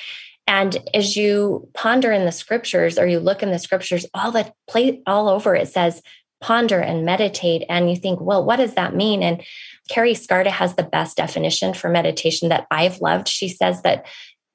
And 0.48 0.77
as 0.93 1.17
you 1.17 1.69
ponder 1.74 2.12
in 2.12 2.25
the 2.25 2.31
scriptures 2.31 2.98
or 2.98 3.07
you 3.07 3.19
look 3.19 3.43
in 3.43 3.51
the 3.51 3.60
scriptures, 3.60 4.05
all 4.13 4.31
the 4.31 4.51
play 4.67 5.01
all 5.05 5.27
over 5.27 5.55
it 5.55 5.67
says 5.67 6.01
ponder 6.39 6.79
and 6.79 7.05
meditate. 7.05 7.63
And 7.67 7.89
you 7.89 7.96
think, 7.96 8.22
well, 8.22 8.46
what 8.46 8.57
does 8.57 8.75
that 8.75 8.96
mean? 8.96 9.24
And 9.24 9.43
Carrie 9.89 10.13
Skarda 10.13 10.48
has 10.48 10.75
the 10.75 10.84
best 10.84 11.17
definition 11.17 11.74
for 11.74 11.89
meditation 11.89 12.50
that 12.50 12.67
I've 12.69 13.01
loved. 13.01 13.27
She 13.27 13.50
says 13.50 13.81
that 13.81 14.05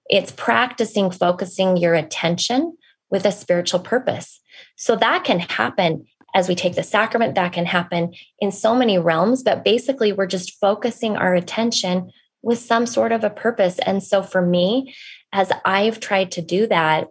it's 0.08 0.32
practicing 0.32 1.10
focusing 1.10 1.76
your 1.76 1.94
attention 1.94 2.76
with 3.10 3.26
a 3.26 3.32
spiritual 3.32 3.80
purpose. 3.80 4.40
So 4.76 4.96
that 4.96 5.24
can 5.24 5.40
happen 5.40 6.06
as 6.34 6.48
we 6.48 6.54
take 6.54 6.74
the 6.74 6.82
sacrament, 6.82 7.34
that 7.34 7.52
can 7.52 7.66
happen 7.66 8.14
in 8.38 8.52
so 8.52 8.74
many 8.74 8.98
realms, 8.98 9.42
but 9.42 9.64
basically, 9.64 10.12
we're 10.12 10.26
just 10.26 10.58
focusing 10.60 11.16
our 11.16 11.34
attention 11.34 12.10
with 12.42 12.58
some 12.58 12.86
sort 12.86 13.12
of 13.12 13.22
a 13.22 13.30
purpose. 13.30 13.78
And 13.80 14.02
so, 14.02 14.22
for 14.22 14.42
me, 14.42 14.94
as 15.32 15.52
I've 15.64 16.00
tried 16.00 16.32
to 16.32 16.42
do 16.42 16.66
that, 16.68 17.08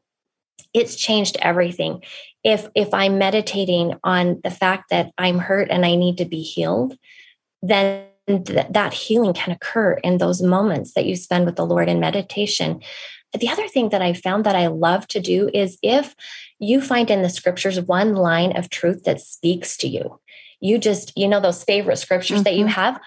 it's 0.74 0.96
changed 0.96 1.38
everything. 1.42 2.04
If 2.44 2.68
if 2.76 2.94
I'm 2.94 3.18
meditating 3.18 3.96
on 4.04 4.42
the 4.44 4.52
fact 4.52 4.90
that 4.90 5.12
I'm 5.18 5.40
hurt 5.40 5.70
and 5.70 5.86
I 5.86 5.96
need 5.96 6.18
to 6.18 6.26
be 6.26 6.42
healed, 6.42 6.98
then 7.62 8.06
th- 8.28 8.68
that 8.70 8.94
healing 8.94 9.34
can 9.34 9.54
occur 9.54 9.94
in 9.94 10.18
those 10.18 10.42
moments 10.42 10.94
that 10.94 11.06
you 11.06 11.16
spend 11.16 11.46
with 11.46 11.56
the 11.56 11.66
Lord 11.66 11.90
in 11.90 12.00
meditation. 12.00 12.82
But 13.32 13.42
The 13.42 13.50
other 13.50 13.68
thing 13.68 13.90
that 13.90 14.02
I 14.02 14.14
found 14.14 14.46
that 14.46 14.56
I 14.56 14.68
love 14.68 15.08
to 15.10 15.20
do 15.20 15.50
is 15.54 15.78
if 15.82 16.16
you 16.62 16.80
find 16.80 17.10
in 17.10 17.24
the 17.24 17.30
scriptures 17.30 17.82
one 17.82 18.14
line 18.14 18.56
of 18.56 18.70
truth 18.70 19.04
that 19.04 19.20
speaks 19.20 19.76
to 19.78 19.88
you, 19.88 20.20
you 20.60 20.78
just, 20.78 21.12
you 21.18 21.28
know, 21.28 21.42
those 21.42 21.64
favorite 21.64 21.98
scriptures 21.98 22.38
mm-hmm. 22.38 22.44
that 22.44 22.56
you 22.56 22.66
mm-hmm. 22.66 22.74
have. 22.74 23.02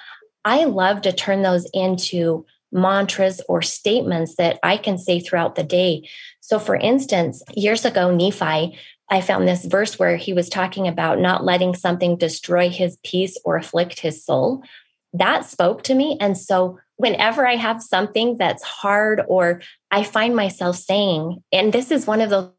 I 0.45 0.65
love 0.65 1.03
to 1.03 1.13
turn 1.13 1.43
those 1.43 1.67
into 1.73 2.45
mantras 2.73 3.41
or 3.49 3.63
statements 3.63 4.35
that 4.35 4.59
I 4.65 4.77
can 4.77 4.99
say 4.99 5.21
throughout 5.21 5.55
the 5.55 5.63
day. 5.63 6.09
So, 6.41 6.59
for 6.59 6.75
instance, 6.75 7.43
years 7.55 7.85
ago, 7.85 8.15
Nephi, 8.15 8.77
I 9.09 9.21
found 9.21 9.47
this 9.47 9.65
verse 9.65 9.99
where 9.99 10.17
he 10.17 10.33
was 10.33 10.49
talking 10.49 10.89
about 10.89 11.21
not 11.21 11.45
letting 11.45 11.75
something 11.75 12.17
destroy 12.17 12.69
his 12.69 12.99
peace 13.05 13.39
or 13.45 13.57
afflict 13.57 14.01
his 14.01 14.25
soul. 14.25 14.65
That 15.13 15.45
spoke 15.45 15.85
to 15.85 15.95
me. 15.95 16.19
And 16.21 16.37
so, 16.37 16.81
whenever 16.97 17.47
I 17.47 17.55
have 17.55 17.83
something 17.83 18.37
that's 18.37 18.63
hard 18.65 19.23
or 19.29 19.63
I 19.93 20.03
find 20.03 20.35
myself 20.35 20.77
saying, 20.77 21.43
and 21.53 21.73
this 21.73 21.93
is 21.93 22.07
one 22.07 22.21
of 22.21 22.31
those 22.31 22.51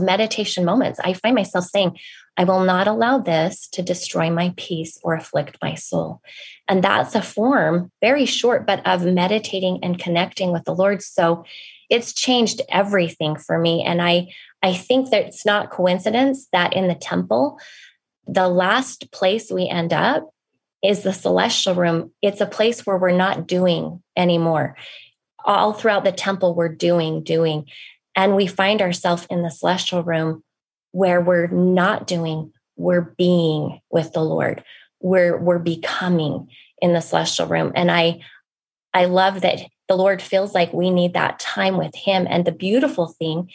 meditation 0.00 0.64
moments, 0.64 1.00
I 1.02 1.12
find 1.14 1.34
myself 1.34 1.64
saying, 1.64 1.98
I 2.36 2.44
will 2.44 2.64
not 2.64 2.88
allow 2.88 3.18
this 3.18 3.68
to 3.72 3.82
destroy 3.82 4.30
my 4.30 4.54
peace 4.56 4.98
or 5.02 5.14
afflict 5.14 5.58
my 5.60 5.74
soul. 5.74 6.22
And 6.66 6.82
that's 6.82 7.14
a 7.14 7.22
form, 7.22 7.90
very 8.00 8.24
short, 8.24 8.66
but 8.66 8.86
of 8.86 9.04
meditating 9.04 9.80
and 9.82 9.98
connecting 9.98 10.52
with 10.52 10.64
the 10.64 10.74
Lord. 10.74 11.02
So 11.02 11.44
it's 11.90 12.14
changed 12.14 12.62
everything 12.70 13.36
for 13.36 13.58
me. 13.58 13.82
And 13.82 14.00
I, 14.00 14.28
I 14.62 14.72
think 14.72 15.10
that 15.10 15.26
it's 15.26 15.44
not 15.44 15.70
coincidence 15.70 16.48
that 16.52 16.72
in 16.72 16.88
the 16.88 16.94
temple, 16.94 17.58
the 18.26 18.48
last 18.48 19.10
place 19.12 19.50
we 19.50 19.68
end 19.68 19.92
up 19.92 20.32
is 20.82 21.02
the 21.02 21.12
celestial 21.12 21.74
room. 21.74 22.12
It's 22.22 22.40
a 22.40 22.46
place 22.46 22.86
where 22.86 22.96
we're 22.96 23.12
not 23.12 23.46
doing 23.46 24.02
anymore. 24.16 24.76
All 25.44 25.72
throughout 25.72 26.04
the 26.04 26.12
temple, 26.12 26.54
we're 26.54 26.68
doing, 26.68 27.22
doing. 27.24 27.66
And 28.14 28.36
we 28.36 28.46
find 28.46 28.82
ourselves 28.82 29.26
in 29.30 29.42
the 29.42 29.50
celestial 29.50 30.02
room 30.02 30.42
where 30.92 31.20
we're 31.20 31.46
not 31.46 32.06
doing, 32.06 32.52
we're 32.76 33.14
being 33.16 33.80
with 33.90 34.12
the 34.12 34.22
Lord. 34.22 34.62
We're, 35.00 35.38
we're 35.38 35.58
becoming 35.58 36.48
in 36.80 36.92
the 36.92 37.00
celestial 37.00 37.46
room. 37.46 37.72
And 37.74 37.90
I, 37.90 38.20
I 38.92 39.06
love 39.06 39.40
that 39.40 39.60
the 39.88 39.96
Lord 39.96 40.22
feels 40.22 40.54
like 40.54 40.72
we 40.72 40.90
need 40.90 41.14
that 41.14 41.38
time 41.38 41.76
with 41.76 41.94
Him. 41.94 42.26
And 42.28 42.44
the 42.44 42.52
beautiful 42.52 43.06
thing 43.06 43.50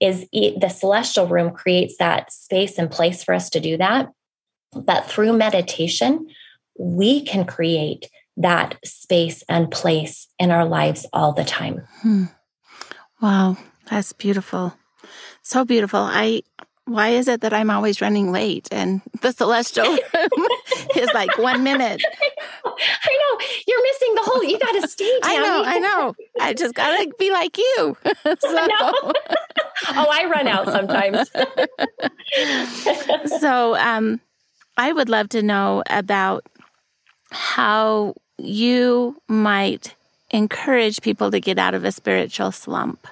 is 0.00 0.26
the 0.32 0.68
celestial 0.68 1.26
room 1.26 1.50
creates 1.52 1.98
that 1.98 2.32
space 2.32 2.78
and 2.78 2.90
place 2.90 3.22
for 3.22 3.34
us 3.34 3.50
to 3.50 3.60
do 3.60 3.76
that. 3.76 4.10
But 4.72 5.06
through 5.06 5.34
meditation, 5.34 6.28
we 6.78 7.22
can 7.22 7.44
create 7.44 8.08
that 8.36 8.78
space 8.84 9.42
and 9.48 9.70
place 9.70 10.28
in 10.38 10.50
our 10.50 10.64
lives 10.64 11.06
all 11.12 11.32
the 11.32 11.44
time. 11.44 11.86
Hmm. 12.00 12.24
Wow, 13.20 13.58
that's 13.90 14.12
beautiful. 14.12 14.74
So 15.42 15.64
beautiful. 15.64 16.00
I 16.00 16.42
why 16.86 17.10
is 17.10 17.28
it 17.28 17.42
that 17.42 17.52
I'm 17.52 17.70
always 17.70 18.00
running 18.00 18.32
late 18.32 18.68
and 18.72 19.00
the 19.20 19.30
celestial 19.30 19.84
room 20.14 20.48
is 20.96 21.08
like 21.14 21.38
one 21.38 21.62
minute? 21.62 22.02
I 22.64 23.18
know. 23.20 23.46
You're 23.66 23.82
missing 23.82 24.14
the 24.14 24.22
whole, 24.24 24.42
you 24.42 24.58
got 24.58 24.80
to 24.80 24.88
stay. 24.88 25.18
I 25.22 25.36
know. 25.36 25.62
I 25.64 25.78
know. 25.78 26.14
I 26.40 26.54
just 26.54 26.74
got 26.74 26.96
to 26.96 27.12
be 27.18 27.30
like 27.30 27.56
you. 27.58 27.96
so. 28.24 28.34
oh, 28.42 29.12
I 29.88 30.28
run 30.32 30.48
out 30.48 30.66
sometimes. 30.66 31.30
so, 33.40 33.76
um, 33.76 34.20
I 34.76 34.92
would 34.92 35.08
love 35.08 35.28
to 35.30 35.42
know 35.42 35.84
about 35.88 36.44
how 37.30 38.14
you 38.38 39.20
might 39.28 39.94
encourage 40.30 41.02
people 41.02 41.30
to 41.30 41.40
get 41.40 41.58
out 41.58 41.74
of 41.74 41.84
a 41.84 41.92
spiritual 41.92 42.52
slump. 42.52 43.06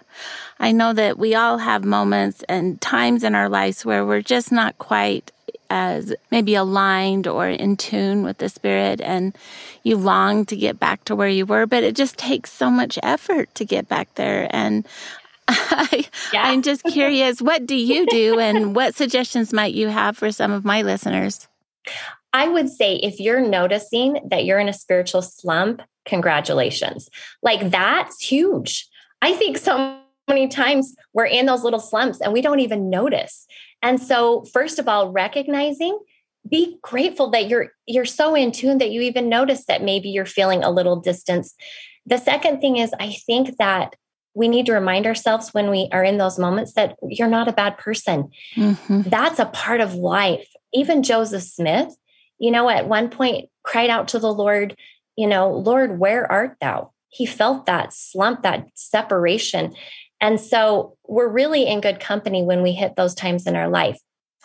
I 0.60 0.72
know 0.72 0.92
that 0.92 1.18
we 1.18 1.34
all 1.34 1.58
have 1.58 1.84
moments 1.84 2.42
and 2.48 2.80
times 2.80 3.24
in 3.24 3.34
our 3.34 3.48
lives 3.48 3.84
where 3.84 4.04
we're 4.04 4.22
just 4.22 4.50
not 4.50 4.78
quite 4.78 5.30
as 5.70 6.14
maybe 6.30 6.54
aligned 6.54 7.26
or 7.26 7.48
in 7.48 7.76
tune 7.76 8.22
with 8.22 8.38
the 8.38 8.48
spirit 8.48 9.00
and 9.00 9.36
you 9.82 9.96
long 9.96 10.46
to 10.46 10.56
get 10.56 10.80
back 10.80 11.04
to 11.04 11.14
where 11.14 11.28
you 11.28 11.46
were, 11.46 11.66
but 11.66 11.84
it 11.84 11.94
just 11.94 12.16
takes 12.16 12.52
so 12.52 12.70
much 12.70 12.98
effort 13.02 13.54
to 13.54 13.64
get 13.64 13.88
back 13.88 14.12
there. 14.14 14.48
And 14.50 14.86
I, 15.46 16.06
yeah. 16.32 16.42
I'm 16.44 16.62
just 16.62 16.84
curious, 16.84 17.40
what 17.40 17.66
do 17.66 17.76
you 17.76 18.06
do 18.06 18.38
and 18.38 18.74
what 18.76 18.94
suggestions 18.94 19.52
might 19.52 19.74
you 19.74 19.88
have 19.88 20.16
for 20.16 20.32
some 20.32 20.52
of 20.52 20.64
my 20.64 20.82
listeners? 20.82 21.48
I 22.32 22.48
would 22.48 22.68
say 22.68 22.96
if 22.96 23.20
you're 23.20 23.40
noticing 23.40 24.20
that 24.30 24.44
you're 24.44 24.58
in 24.58 24.68
a 24.68 24.74
spiritual 24.74 25.22
slump, 25.22 25.82
congratulations. 26.04 27.08
Like 27.42 27.70
that's 27.70 28.20
huge. 28.22 28.86
I 29.22 29.32
think 29.32 29.58
so 29.58 29.98
many 30.28 30.48
times 30.48 30.94
we're 31.12 31.26
in 31.26 31.46
those 31.46 31.64
little 31.64 31.80
slumps 31.80 32.20
and 32.20 32.32
we 32.32 32.42
don't 32.42 32.60
even 32.60 32.90
notice. 32.90 33.46
And 33.82 34.00
so 34.00 34.44
first 34.52 34.78
of 34.78 34.88
all, 34.88 35.10
recognizing 35.10 35.98
be 36.48 36.78
grateful 36.82 37.30
that 37.30 37.48
you're 37.48 37.72
you're 37.86 38.04
so 38.04 38.34
in 38.34 38.52
tune 38.52 38.78
that 38.78 38.90
you 38.90 39.02
even 39.02 39.28
notice 39.28 39.66
that 39.66 39.82
maybe 39.82 40.08
you're 40.08 40.26
feeling 40.26 40.62
a 40.62 40.70
little 40.70 40.96
distance. 40.96 41.54
The 42.06 42.18
second 42.18 42.60
thing 42.60 42.76
is 42.76 42.92
I 42.98 43.12
think 43.26 43.56
that 43.58 43.94
we 44.34 44.48
need 44.48 44.66
to 44.66 44.72
remind 44.72 45.06
ourselves 45.06 45.52
when 45.52 45.70
we 45.70 45.88
are 45.92 46.04
in 46.04 46.18
those 46.18 46.38
moments 46.38 46.74
that 46.74 46.96
you're 47.02 47.28
not 47.28 47.48
a 47.48 47.52
bad 47.52 47.76
person. 47.76 48.30
Mm-hmm. 48.54 49.02
That's 49.02 49.40
a 49.40 49.46
part 49.46 49.80
of 49.80 49.94
life. 49.94 50.48
Even 50.72 51.02
Joseph 51.02 51.42
Smith, 51.42 51.94
you 52.38 52.50
know, 52.50 52.68
at 52.68 52.88
one 52.88 53.10
point 53.10 53.48
cried 53.62 53.90
out 53.90 54.08
to 54.08 54.18
the 54.18 54.32
Lord, 54.32 54.76
you 55.16 55.26
know, 55.26 55.50
Lord, 55.50 55.98
where 55.98 56.30
art 56.30 56.56
thou? 56.60 56.92
He 57.08 57.26
felt 57.26 57.66
that 57.66 57.92
slump, 57.92 58.42
that 58.42 58.68
separation. 58.74 59.74
And 60.20 60.40
so 60.40 60.96
we're 61.06 61.28
really 61.28 61.66
in 61.66 61.80
good 61.80 62.00
company 62.00 62.42
when 62.42 62.62
we 62.62 62.72
hit 62.72 62.96
those 62.96 63.14
times 63.14 63.46
in 63.46 63.56
our 63.56 63.68
life. 63.68 63.98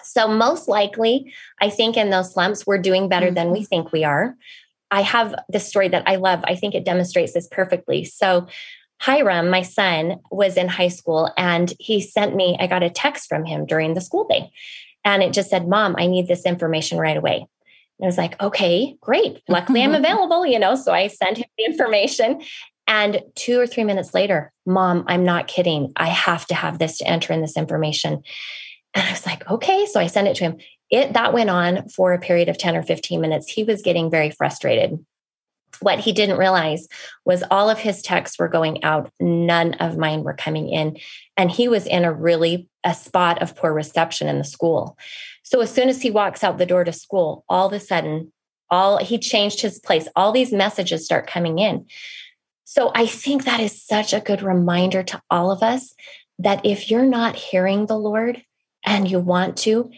So, 0.04 0.28
most 0.28 0.68
likely, 0.68 1.34
I 1.62 1.70
think 1.70 1.96
in 1.96 2.10
those 2.10 2.34
slumps, 2.34 2.68
we're 2.68 2.78
doing 2.78 3.08
better 3.08 3.32
than 3.32 3.52
we 3.52 3.60
mm-hmm. 3.60 3.66
think 3.66 3.92
we 3.92 4.04
are. 4.04 4.36
I 4.92 5.02
have 5.02 5.34
this 5.50 5.68
story 5.68 5.88
that 5.88 6.04
I 6.06 6.18
love. 6.18 6.42
I 6.44 6.56
think 6.56 6.76
it 6.76 6.86
demonstrates 6.86 7.34
this 7.34 7.48
perfectly. 7.48 8.04
So, 8.04 8.48
Hiram, 9.00 9.50
my 9.50 9.62
son, 9.62 10.20
was 10.32 10.56
in 10.56 10.68
high 10.68 10.88
school 10.88 11.32
and 11.36 11.74
he 11.80 12.00
sent 12.00 12.36
me, 12.36 12.56
I 12.60 12.68
got 12.68 12.84
a 12.84 12.90
text 12.90 13.28
from 13.28 13.44
him 13.44 13.66
during 13.66 13.96
the 13.96 14.02
school 14.02 14.28
day. 14.28 14.52
And 15.04 15.22
it 15.22 15.34
just 15.34 15.50
said, 15.50 15.68
Mom, 15.68 15.96
I 15.98 16.08
need 16.08 16.28
this 16.28 16.46
information 16.46 16.98
right 16.98 17.18
away. 17.18 17.48
And 18.00 18.06
I 18.06 18.06
was 18.06 18.18
like, 18.18 18.42
okay, 18.42 18.96
great. 19.02 19.42
Luckily, 19.50 19.84
I'm 19.84 19.96
available, 19.96 20.46
you 20.46 20.60
know. 20.60 20.76
So 20.76 20.94
I 20.94 21.08
sent 21.08 21.38
him 21.38 21.46
the 21.58 21.66
information. 21.66 22.42
And 22.88 23.22
two 23.36 23.60
or 23.60 23.68
three 23.68 23.84
minutes 23.84 24.14
later, 24.14 24.52
Mom, 24.66 25.06
I'm 25.08 25.24
not 25.24 25.48
kidding. 25.48 25.94
I 25.96 26.08
have 26.08 26.46
to 26.48 26.56
have 26.56 26.80
this 26.80 26.98
to 26.98 27.08
enter 27.08 27.34
in 27.34 27.42
this 27.42 27.58
information. 27.58 28.24
And 28.94 29.08
I 29.08 29.12
was 29.12 29.26
like, 29.26 29.50
okay. 29.50 29.86
So 29.86 30.00
I 30.00 30.08
sent 30.08 30.28
it 30.28 30.36
to 30.38 30.44
him. 30.44 30.58
It 30.90 31.14
that 31.14 31.34
went 31.34 31.50
on 31.50 31.90
for 31.90 32.14
a 32.14 32.20
period 32.20 32.50
of 32.50 32.58
10 32.58 32.76
or 32.76 32.84
15 32.84 33.20
minutes. 33.20 33.52
He 33.52 33.64
was 33.64 33.82
getting 33.82 34.12
very 34.12 34.30
frustrated. 34.30 35.04
What 35.80 36.00
he 36.00 36.14
didn't 36.14 36.38
realize 36.38 36.88
was 37.26 37.44
all 37.50 37.70
of 37.70 37.80
his 37.80 38.04
texts 38.04 38.38
were 38.38 38.48
going 38.48 38.84
out, 38.84 39.12
none 39.20 39.74
of 39.76 39.98
mine 39.98 40.24
were 40.24 40.36
coming 40.36 40.70
in. 40.70 40.98
And 41.36 41.50
he 41.50 41.68
was 41.68 41.88
in 41.88 42.06
a 42.06 42.14
really 42.14 42.70
a 42.84 42.94
spot 42.94 43.42
of 43.42 43.56
poor 43.56 43.74
reception 43.74 44.28
in 44.28 44.38
the 44.38 44.44
school. 44.44 44.98
So 45.42 45.62
as 45.62 45.74
soon 45.74 45.90
as 45.90 46.02
he 46.02 46.12
walks 46.12 46.44
out 46.44 46.58
the 46.58 46.66
door 46.66 46.84
to 46.84 46.94
school, 46.94 47.44
all 47.50 47.68
of 47.68 47.74
a 47.74 47.80
sudden, 47.80 48.32
all 48.70 48.98
he 48.98 49.18
changed 49.18 49.62
his 49.62 49.80
place. 49.80 50.08
All 50.16 50.32
these 50.32 50.54
messages 50.54 51.06
start 51.06 51.28
coming 51.28 51.60
in. 51.60 51.86
So 52.66 52.92
I 52.96 53.06
think 53.06 53.46
that 53.46 53.60
is 53.60 53.86
such 53.86 54.14
a 54.14 54.22
good 54.22 54.42
reminder 54.42 55.04
to 55.04 55.22
all 55.30 55.52
of 55.52 55.62
us 55.62 55.94
that 56.40 56.66
if 56.66 56.90
you're 56.90 57.06
not 57.06 57.36
hearing 57.36 57.86
the 57.86 57.98
Lord 57.98 58.44
and 58.86 59.10
you 59.10 59.20
want 59.20 59.58
to, 59.58 59.92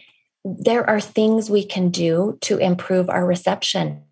there 0.44 0.88
are 0.88 1.00
things 1.00 1.50
we 1.50 1.64
can 1.64 1.90
do 1.90 2.38
to 2.42 2.58
improve 2.58 3.08
our 3.08 3.26
reception. 3.26 4.04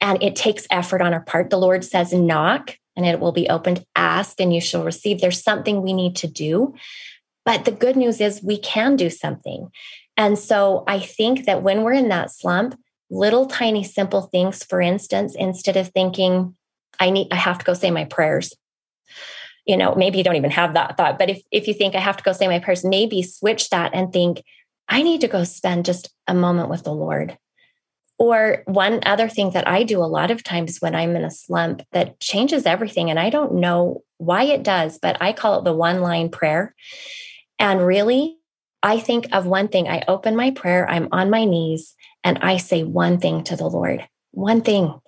And 0.00 0.22
it 0.22 0.36
takes 0.36 0.66
effort 0.70 1.02
on 1.02 1.14
our 1.14 1.20
part. 1.20 1.50
The 1.50 1.58
Lord 1.58 1.84
says, 1.84 2.12
knock 2.12 2.76
and 2.96 3.06
it 3.06 3.20
will 3.20 3.32
be 3.32 3.48
opened, 3.48 3.84
ask 3.94 4.40
and 4.40 4.52
you 4.52 4.60
shall 4.60 4.84
receive. 4.84 5.20
There's 5.20 5.42
something 5.42 5.82
we 5.82 5.92
need 5.92 6.16
to 6.16 6.26
do. 6.26 6.74
But 7.44 7.64
the 7.64 7.72
good 7.72 7.96
news 7.96 8.20
is 8.20 8.42
we 8.42 8.58
can 8.58 8.96
do 8.96 9.10
something. 9.10 9.70
And 10.16 10.38
so 10.38 10.84
I 10.86 10.98
think 10.98 11.46
that 11.46 11.62
when 11.62 11.82
we're 11.82 11.92
in 11.92 12.08
that 12.08 12.30
slump, 12.30 12.78
little 13.10 13.46
tiny 13.46 13.84
simple 13.84 14.22
things, 14.22 14.64
for 14.64 14.80
instance, 14.80 15.34
instead 15.38 15.76
of 15.76 15.88
thinking, 15.88 16.56
I 16.98 17.10
need, 17.10 17.28
I 17.30 17.36
have 17.36 17.58
to 17.58 17.64
go 17.64 17.74
say 17.74 17.90
my 17.90 18.04
prayers. 18.04 18.54
You 19.66 19.76
know, 19.76 19.94
maybe 19.94 20.18
you 20.18 20.24
don't 20.24 20.36
even 20.36 20.50
have 20.50 20.74
that 20.74 20.96
thought, 20.96 21.18
but 21.18 21.28
if, 21.28 21.42
if 21.52 21.68
you 21.68 21.74
think 21.74 21.94
I 21.94 22.00
have 22.00 22.16
to 22.16 22.24
go 22.24 22.32
say 22.32 22.48
my 22.48 22.58
prayers, 22.58 22.84
maybe 22.84 23.22
switch 23.22 23.70
that 23.70 23.94
and 23.94 24.12
think, 24.12 24.42
I 24.88 25.02
need 25.02 25.20
to 25.20 25.28
go 25.28 25.44
spend 25.44 25.84
just 25.84 26.10
a 26.26 26.32
moment 26.32 26.70
with 26.70 26.84
the 26.84 26.94
Lord. 26.94 27.36
Or 28.18 28.62
one 28.64 29.00
other 29.04 29.28
thing 29.28 29.50
that 29.50 29.68
I 29.68 29.84
do 29.84 30.02
a 30.02 30.08
lot 30.08 30.30
of 30.30 30.42
times 30.42 30.78
when 30.78 30.94
I'm 30.94 31.14
in 31.14 31.24
a 31.24 31.30
slump 31.30 31.82
that 31.92 32.18
changes 32.18 32.66
everything, 32.66 33.10
and 33.10 33.18
I 33.18 33.30
don't 33.30 33.56
know 33.56 34.02
why 34.16 34.44
it 34.44 34.62
does, 34.62 34.98
but 34.98 35.18
I 35.20 35.32
call 35.32 35.58
it 35.58 35.64
the 35.64 35.74
one 35.74 36.00
line 36.00 36.30
prayer. 36.30 36.74
And 37.58 37.86
really, 37.86 38.38
I 38.82 38.98
think 38.98 39.28
of 39.32 39.46
one 39.46 39.68
thing. 39.68 39.88
I 39.88 40.02
open 40.08 40.34
my 40.34 40.50
prayer, 40.50 40.88
I'm 40.88 41.08
on 41.12 41.30
my 41.30 41.44
knees, 41.44 41.94
and 42.24 42.38
I 42.38 42.56
say 42.56 42.82
one 42.82 43.18
thing 43.18 43.44
to 43.44 43.56
the 43.56 43.68
Lord, 43.68 44.08
one 44.32 44.62
thing, 44.62 44.98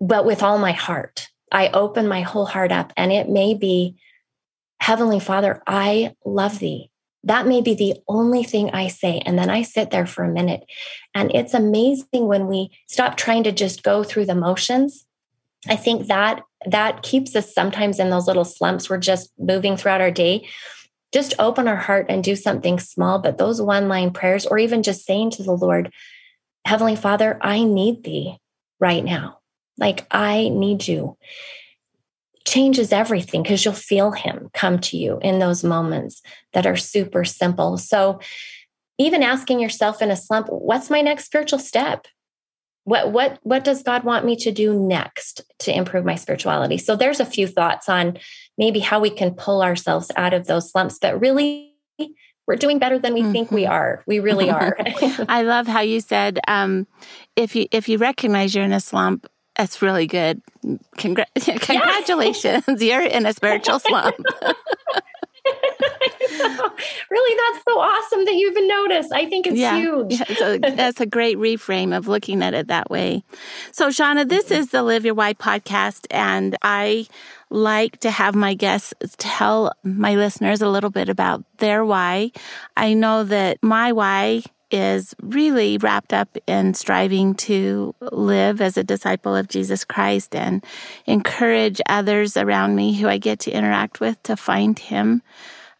but 0.00 0.24
with 0.24 0.42
all 0.42 0.58
my 0.58 0.72
heart. 0.72 1.28
I 1.52 1.68
open 1.68 2.06
my 2.06 2.22
whole 2.22 2.46
heart 2.46 2.72
up, 2.72 2.92
and 2.96 3.12
it 3.12 3.28
may 3.28 3.54
be 3.54 3.96
Heavenly 4.80 5.20
Father, 5.20 5.62
I 5.66 6.14
love 6.24 6.58
thee. 6.58 6.90
That 7.24 7.46
may 7.46 7.60
be 7.60 7.74
the 7.74 7.96
only 8.08 8.44
thing 8.44 8.70
I 8.70 8.88
say. 8.88 9.18
And 9.26 9.38
then 9.38 9.50
I 9.50 9.62
sit 9.62 9.90
there 9.90 10.06
for 10.06 10.24
a 10.24 10.32
minute. 10.32 10.64
And 11.14 11.30
it's 11.34 11.52
amazing 11.52 12.26
when 12.26 12.46
we 12.46 12.70
stop 12.88 13.16
trying 13.16 13.44
to 13.44 13.52
just 13.52 13.82
go 13.82 14.02
through 14.02 14.24
the 14.24 14.34
motions. 14.34 15.04
I 15.68 15.76
think 15.76 16.06
that 16.06 16.42
that 16.66 17.02
keeps 17.02 17.36
us 17.36 17.54
sometimes 17.54 17.98
in 17.98 18.08
those 18.08 18.26
little 18.26 18.44
slumps. 18.44 18.88
We're 18.88 18.98
just 18.98 19.30
moving 19.38 19.76
throughout 19.76 20.00
our 20.00 20.10
day. 20.10 20.48
Just 21.12 21.34
open 21.38 21.68
our 21.68 21.76
heart 21.76 22.06
and 22.08 22.24
do 22.24 22.36
something 22.36 22.78
small, 22.78 23.18
but 23.18 23.36
those 23.36 23.60
one 23.60 23.88
line 23.88 24.12
prayers, 24.12 24.46
or 24.46 24.58
even 24.58 24.82
just 24.82 25.04
saying 25.04 25.30
to 25.32 25.42
the 25.42 25.52
Lord, 25.52 25.92
Heavenly 26.64 26.96
Father, 26.96 27.36
I 27.42 27.64
need 27.64 28.04
thee 28.04 28.38
right 28.78 29.04
now. 29.04 29.39
Like, 29.80 30.06
I 30.10 30.48
need 30.50 30.86
you. 30.86 31.16
Changes 32.46 32.92
everything 32.92 33.42
because 33.42 33.64
you'll 33.64 33.74
feel 33.74 34.12
him 34.12 34.50
come 34.54 34.78
to 34.80 34.96
you 34.96 35.18
in 35.22 35.38
those 35.38 35.64
moments 35.64 36.22
that 36.52 36.66
are 36.66 36.76
super 36.76 37.24
simple. 37.24 37.76
So, 37.78 38.20
even 38.98 39.22
asking 39.22 39.60
yourself 39.60 40.02
in 40.02 40.10
a 40.10 40.16
slump, 40.16 40.48
what's 40.50 40.90
my 40.90 41.00
next 41.00 41.24
spiritual 41.24 41.58
step? 41.58 42.06
What 42.84 43.12
what 43.12 43.38
what 43.42 43.64
does 43.64 43.82
God 43.82 44.04
want 44.04 44.26
me 44.26 44.36
to 44.36 44.52
do 44.52 44.74
next 44.74 45.42
to 45.60 45.74
improve 45.74 46.04
my 46.04 46.16
spirituality? 46.16 46.76
So 46.76 46.96
there's 46.96 47.20
a 47.20 47.24
few 47.24 47.46
thoughts 47.46 47.88
on 47.88 48.18
maybe 48.58 48.80
how 48.80 49.00
we 49.00 49.10
can 49.10 49.34
pull 49.34 49.62
ourselves 49.62 50.10
out 50.16 50.34
of 50.34 50.46
those 50.46 50.70
slumps, 50.70 50.98
but 50.98 51.20
really 51.20 51.74
we're 52.46 52.56
doing 52.56 52.78
better 52.78 52.98
than 52.98 53.14
we 53.14 53.22
mm-hmm. 53.22 53.32
think 53.32 53.50
we 53.50 53.62
mm-hmm. 53.62 53.72
are. 53.72 54.02
We 54.06 54.18
really 54.18 54.50
are. 54.50 54.76
I 55.28 55.42
love 55.42 55.66
how 55.66 55.80
you 55.80 56.00
said 56.00 56.40
um, 56.48 56.86
if 57.36 57.54
you 57.54 57.66
if 57.70 57.88
you 57.88 57.96
recognize 57.96 58.54
you're 58.54 58.64
in 58.64 58.72
a 58.72 58.80
slump, 58.80 59.26
that's 59.56 59.82
really 59.82 60.06
good. 60.06 60.42
Congra- 60.96 61.26
congratulations, 61.60 62.82
you're 62.82 63.02
in 63.02 63.26
a 63.26 63.32
spiritual 63.32 63.78
slump. 63.80 64.16
really, 67.10 67.36
that's 67.36 67.64
so 67.68 67.78
awesome 67.78 68.24
that 68.24 68.34
you 68.34 68.50
even 68.50 68.68
noticed. 68.68 69.12
I 69.12 69.26
think 69.26 69.46
it's 69.46 69.56
yeah. 69.56 69.76
huge. 69.76 70.12
yeah, 70.12 70.34
so 70.34 70.58
that's 70.58 71.00
a 71.00 71.06
great 71.06 71.38
reframe 71.38 71.96
of 71.96 72.08
looking 72.08 72.42
at 72.42 72.54
it 72.54 72.68
that 72.68 72.90
way. 72.90 73.24
So, 73.72 73.88
Shauna, 73.88 74.28
this 74.28 74.46
mm-hmm. 74.46 74.54
is 74.54 74.70
the 74.70 74.82
Live 74.82 75.04
Your 75.04 75.14
Why 75.14 75.34
podcast, 75.34 76.06
and 76.10 76.56
I 76.62 77.06
like 77.50 77.98
to 78.00 78.10
have 78.10 78.34
my 78.34 78.54
guests 78.54 78.94
tell 79.18 79.72
my 79.82 80.14
listeners 80.14 80.62
a 80.62 80.68
little 80.68 80.90
bit 80.90 81.08
about 81.08 81.44
their 81.58 81.84
why. 81.84 82.30
I 82.76 82.94
know 82.94 83.24
that 83.24 83.58
my 83.62 83.92
why 83.92 84.42
is 84.70 85.14
really 85.22 85.78
wrapped 85.78 86.12
up 86.12 86.36
in 86.46 86.74
striving 86.74 87.34
to 87.34 87.94
live 88.00 88.60
as 88.60 88.76
a 88.76 88.84
disciple 88.84 89.34
of 89.34 89.48
Jesus 89.48 89.84
Christ 89.84 90.34
and 90.34 90.64
encourage 91.06 91.80
others 91.88 92.36
around 92.36 92.76
me 92.76 92.94
who 92.94 93.08
I 93.08 93.18
get 93.18 93.40
to 93.40 93.50
interact 93.50 94.00
with 94.00 94.22
to 94.24 94.36
find 94.36 94.78
Him, 94.78 95.22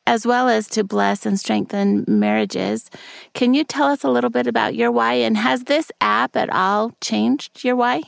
as 0.06 0.26
well 0.26 0.48
as 0.48 0.68
to 0.68 0.84
bless 0.84 1.26
and 1.26 1.38
strengthen 1.38 2.04
marriages. 2.06 2.90
Can 3.34 3.54
you 3.54 3.64
tell 3.64 3.88
us 3.88 4.04
a 4.04 4.10
little 4.10 4.30
bit 4.30 4.46
about 4.46 4.74
your 4.74 4.90
why? 4.90 5.14
And 5.14 5.36
has 5.36 5.64
this 5.64 5.90
app 6.00 6.36
at 6.36 6.50
all 6.50 6.92
changed 7.00 7.64
your 7.64 7.76
why? 7.76 8.02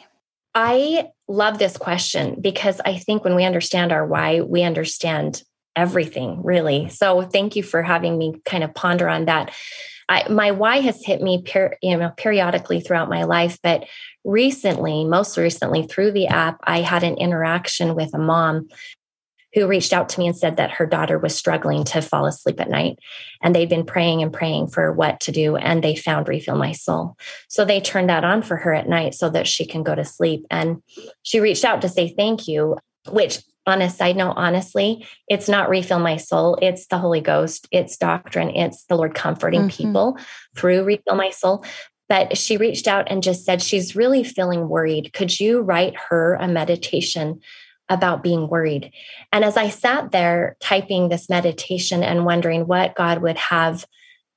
I 0.55 1.09
love 1.29 1.59
this 1.59 1.77
question 1.77 2.39
because 2.41 2.81
I 2.85 2.99
think 2.99 3.25
when 3.25 3.35
we 3.35 3.45
understand 3.45 3.93
our 3.93 4.07
why, 4.07 4.43
we 4.43 4.63
understand 4.63 5.43
everything 5.75 6.43
really. 6.43 6.89
So 6.91 7.23
thank 7.23 7.57
you 7.57 7.63
for 7.63 7.83
having 7.83 8.19
me 8.19 8.35
kind 8.45 8.63
of 8.63 8.75
ponder 8.75 9.09
on 9.09 9.25
that. 9.27 9.55
I, 10.09 10.29
my 10.29 10.51
why 10.51 10.81
has 10.81 11.05
hit 11.05 11.23
me 11.23 11.43
per, 11.43 11.77
you 11.83 11.97
know 11.97 12.11
periodically 12.17 12.81
throughout 12.81 13.09
my 13.09 13.25
life, 13.25 13.59
but 13.63 13.85
recently, 14.25 15.05
most 15.05 15.37
recently 15.37 15.87
through 15.87 16.13
the 16.13 16.29
app, 16.29 16.59
I 16.65 16.81
had 16.81 17.03
an 17.03 17.17
interaction 17.17 17.95
with 17.95 18.15
a 18.15 18.19
mom 18.19 18.69
who 19.55 19.67
reached 19.67 19.93
out 19.93 20.09
to 20.09 20.19
me 20.19 20.27
and 20.27 20.37
said 20.37 20.57
that 20.57 20.71
her 20.71 20.87
daughter 20.87 21.19
was 21.19 21.37
struggling 21.37 21.85
to 21.85 22.01
fall 22.01 22.27
asleep 22.27 22.61
at 22.61 22.71
night. 22.71 22.99
And 23.43 23.55
they'd 23.55 23.69
been 23.69 23.85
praying 23.85 24.23
and 24.23 24.33
praying 24.33 24.69
for 24.69 24.93
what 24.93 25.21
to 25.21 25.33
do. 25.33 25.57
And 25.57 25.85
they 25.85 25.95
found 25.95 26.29
Refill 26.29 26.57
My 26.57 26.73
Soul. 26.73 27.17
So 27.49 27.65
they 27.65 27.81
turned 27.81 28.09
that 28.09 28.25
on 28.25 28.43
for 28.43 28.57
her 28.57 28.73
at 28.73 28.89
night 28.89 29.15
so 29.15 29.29
that 29.31 29.47
she 29.47 29.67
can 29.67 29.83
go 29.83 29.95
to 29.95 30.05
sleep. 30.05 30.47
And 30.51 30.83
she 31.23 31.41
reached 31.41 31.65
out 31.65 31.83
to 31.83 31.89
say 31.89 32.15
thank 32.17 32.49
you, 32.49 32.79
which 33.11 33.41
on 33.67 33.81
a 33.81 33.91
side 33.91 34.17
note, 34.17 34.35
honestly, 34.37 35.07
it's 35.29 35.49
not 35.49 35.69
refill 35.69 36.01
my 36.01 36.17
soul. 36.17 36.59
It's 36.61 36.87
the 36.87 36.99
Holy 36.99 37.21
Ghost. 37.21 37.69
It's 37.71 37.97
doctrine. 37.97 38.51
It's 38.51 38.85
the 38.85 38.97
Lord 38.97 39.15
comforting 39.15 39.63
mm-hmm. 39.63 39.77
people 39.77 40.19
through 40.57 40.85
refill 40.85 41.15
my 41.15 41.31
soul. 41.31 41.65
But 42.09 42.37
she 42.37 42.57
reached 42.57 42.89
out 42.89 43.07
and 43.11 43.23
just 43.23 43.45
said 43.45 43.63
she's 43.63 43.97
really 43.97 44.25
feeling 44.25 44.69
worried. 44.69 45.13
Could 45.13 45.39
you 45.39 45.61
write 45.61 45.95
her 46.11 46.35
a 46.35 46.49
meditation 46.49 47.41
about 47.93 48.23
being 48.23 48.49
worried. 48.49 48.91
And 49.33 49.45
as 49.45 49.57
I 49.57 49.69
sat 49.69 50.13
there 50.13 50.57
typing 50.61 51.09
this 51.09 51.29
meditation 51.29 52.03
and 52.03 52.25
wondering 52.25 52.67
what 52.67 52.95
God 52.95 53.21
would 53.21 53.37
have 53.37 53.85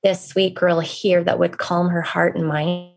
this 0.02 0.24
sweet 0.24 0.54
girl 0.54 0.80
hear 0.80 1.24
that 1.24 1.38
would 1.38 1.56
calm 1.56 1.88
her 1.88 2.02
heart 2.02 2.36
and 2.36 2.46
mind, 2.46 2.92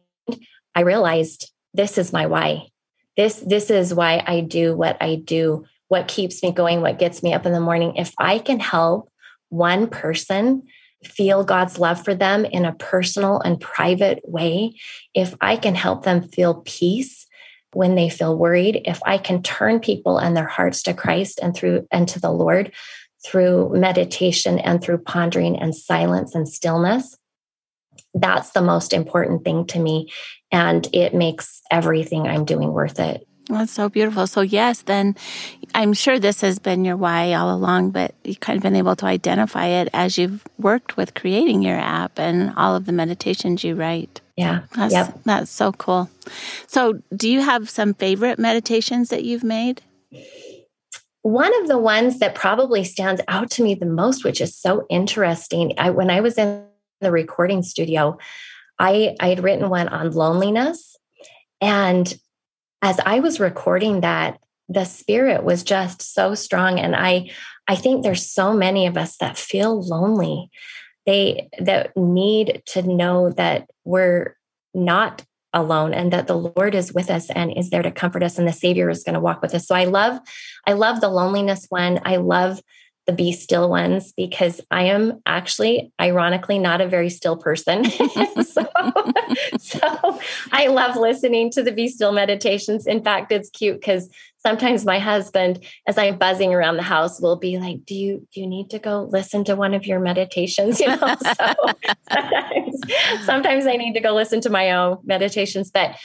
I 0.75 0.81
realized 0.81 1.49
this 1.73 1.97
is 1.97 2.11
my 2.11 2.25
why. 2.25 2.67
This 3.15 3.35
this 3.45 3.69
is 3.69 3.93
why 3.93 4.23
I 4.25 4.41
do 4.41 4.75
what 4.75 4.97
I 5.01 5.15
do, 5.15 5.65
what 5.89 6.07
keeps 6.07 6.41
me 6.41 6.51
going, 6.51 6.81
what 6.81 6.99
gets 6.99 7.21
me 7.21 7.33
up 7.33 7.45
in 7.45 7.51
the 7.51 7.59
morning. 7.59 7.97
If 7.97 8.13
I 8.17 8.39
can 8.39 8.59
help 8.59 9.11
one 9.49 9.87
person 9.87 10.63
feel 11.03 11.43
God's 11.43 11.79
love 11.79 12.03
for 12.03 12.15
them 12.15 12.45
in 12.45 12.63
a 12.63 12.73
personal 12.73 13.39
and 13.39 13.59
private 13.59 14.21
way, 14.23 14.75
if 15.13 15.35
I 15.41 15.57
can 15.57 15.75
help 15.75 16.03
them 16.03 16.27
feel 16.29 16.61
peace 16.65 17.25
when 17.73 17.95
they 17.95 18.09
feel 18.09 18.37
worried, 18.37 18.81
if 18.85 18.99
I 19.05 19.17
can 19.17 19.43
turn 19.43 19.79
people 19.79 20.17
and 20.17 20.37
their 20.37 20.47
hearts 20.47 20.83
to 20.83 20.93
Christ 20.93 21.39
and 21.41 21.55
through 21.55 21.87
and 21.91 22.07
to 22.09 22.19
the 22.19 22.31
Lord 22.31 22.71
through 23.25 23.71
meditation 23.73 24.59
and 24.59 24.81
through 24.81 24.99
pondering 24.99 25.59
and 25.59 25.75
silence 25.75 26.35
and 26.35 26.47
stillness, 26.47 27.17
that's 28.13 28.51
the 28.51 28.61
most 28.61 28.93
important 28.93 29.43
thing 29.43 29.65
to 29.67 29.79
me. 29.79 30.11
And 30.51 30.87
it 30.93 31.13
makes 31.13 31.61
everything 31.71 32.27
I'm 32.27 32.45
doing 32.45 32.71
worth 32.71 32.99
it. 32.99 33.27
That's 33.49 33.71
so 33.71 33.89
beautiful. 33.89 34.27
So, 34.27 34.41
yes, 34.41 34.83
then 34.83 35.15
I'm 35.73 35.93
sure 35.93 36.19
this 36.19 36.41
has 36.41 36.59
been 36.59 36.85
your 36.85 36.95
why 36.95 37.33
all 37.33 37.53
along, 37.53 37.89
but 37.91 38.13
you've 38.23 38.39
kind 38.39 38.57
of 38.57 38.63
been 38.63 38.75
able 38.75 38.95
to 38.97 39.07
identify 39.07 39.65
it 39.65 39.89
as 39.91 40.19
you've 40.19 40.43
worked 40.59 40.97
with 40.97 41.15
creating 41.15 41.63
your 41.63 41.77
app 41.77 42.19
and 42.19 42.53
all 42.55 42.75
of 42.75 42.85
the 42.85 42.91
meditations 42.91 43.63
you 43.63 43.73
write. 43.73 44.21
Yeah. 44.37 44.61
That's, 44.75 44.93
yep. 44.93 45.19
that's 45.25 45.49
so 45.49 45.71
cool. 45.71 46.11
So, 46.67 47.01
do 47.15 47.27
you 47.27 47.41
have 47.41 47.69
some 47.69 47.95
favorite 47.95 48.37
meditations 48.37 49.09
that 49.09 49.23
you've 49.23 49.43
made? 49.43 49.81
One 51.23 51.59
of 51.61 51.67
the 51.67 51.79
ones 51.79 52.19
that 52.19 52.35
probably 52.35 52.83
stands 52.83 53.21
out 53.27 53.49
to 53.51 53.63
me 53.63 53.73
the 53.73 53.87
most, 53.87 54.23
which 54.23 54.41
is 54.41 54.55
so 54.55 54.85
interesting, 54.91 55.73
I, 55.79 55.89
when 55.89 56.11
I 56.11 56.21
was 56.21 56.37
in 56.37 56.65
the 57.01 57.11
recording 57.11 57.63
studio, 57.63 58.19
I, 58.77 59.15
I 59.19 59.29
had 59.29 59.43
written 59.43 59.69
one 59.69 59.87
on 59.87 60.11
loneliness. 60.11 60.95
And 61.61 62.17
as 62.81 62.99
I 63.05 63.19
was 63.19 63.39
recording 63.39 64.01
that, 64.01 64.39
the 64.67 64.85
spirit 64.85 65.43
was 65.43 65.63
just 65.63 66.01
so 66.01 66.35
strong. 66.35 66.79
And 66.79 66.95
I, 66.95 67.31
I 67.67 67.75
think 67.75 68.03
there's 68.03 68.31
so 68.31 68.53
many 68.53 68.85
of 68.85 68.97
us 68.97 69.17
that 69.17 69.37
feel 69.37 69.81
lonely. 69.81 70.49
They 71.05 71.49
that 71.59 71.97
need 71.97 72.61
to 72.67 72.83
know 72.83 73.31
that 73.31 73.67
we're 73.83 74.35
not 74.73 75.23
alone 75.51 75.95
and 75.95 76.13
that 76.13 76.27
the 76.27 76.37
lord 76.37 76.75
is 76.75 76.93
with 76.93 77.09
us 77.09 77.31
and 77.31 77.51
is 77.57 77.71
there 77.71 77.81
to 77.81 77.89
comfort 77.89 78.21
us 78.21 78.37
and 78.37 78.47
the 78.47 78.53
savior 78.53 78.87
is 78.87 79.03
going 79.03 79.15
to 79.15 79.19
walk 79.19 79.41
with 79.41 79.55
us 79.55 79.65
so 79.65 79.73
i 79.73 79.85
love 79.85 80.19
i 80.67 80.73
love 80.73 81.01
the 81.01 81.09
loneliness 81.09 81.65
one 81.69 81.99
i 82.05 82.17
love 82.17 82.61
the 83.09 83.15
be 83.15 83.31
still 83.31 83.67
ones 83.67 84.13
because 84.15 84.61
I 84.69 84.83
am 84.83 85.19
actually, 85.25 85.91
ironically, 85.99 86.59
not 86.59 86.79
a 86.79 86.87
very 86.87 87.09
still 87.09 87.35
person. 87.37 87.85
so, 88.43 88.68
so 89.59 90.19
I 90.51 90.67
love 90.67 90.95
listening 90.95 91.51
to 91.51 91.63
the 91.63 91.71
be 91.71 91.87
still 91.87 92.11
meditations. 92.11 92.87
In 92.87 93.03
fact, 93.03 93.31
it's 93.31 93.49
cute 93.49 93.79
because 93.79 94.09
sometimes 94.37 94.85
my 94.85 94.99
husband, 94.99 95.63
as 95.87 95.97
I'm 95.97 96.17
buzzing 96.17 96.53
around 96.53 96.77
the 96.77 96.83
house, 96.83 97.21
will 97.21 97.37
be 97.37 97.57
like, 97.57 97.85
"Do 97.85 97.95
you 97.95 98.27
do 98.33 98.41
you 98.41 98.47
need 98.47 98.69
to 98.71 98.79
go 98.79 99.09
listen 99.11 99.43
to 99.45 99.55
one 99.55 99.73
of 99.73 99.85
your 99.85 99.99
meditations?" 99.99 100.79
You 100.89 100.95
know, 100.95 101.15
so 101.21 101.55
sometimes, 102.11 103.25
sometimes 103.25 103.67
I 103.67 103.75
need 103.75 103.93
to 103.93 103.99
go 103.99 104.13
listen 104.13 104.41
to 104.41 104.49
my 104.49 104.71
own 104.71 104.99
meditations, 105.03 105.71
but 105.71 105.95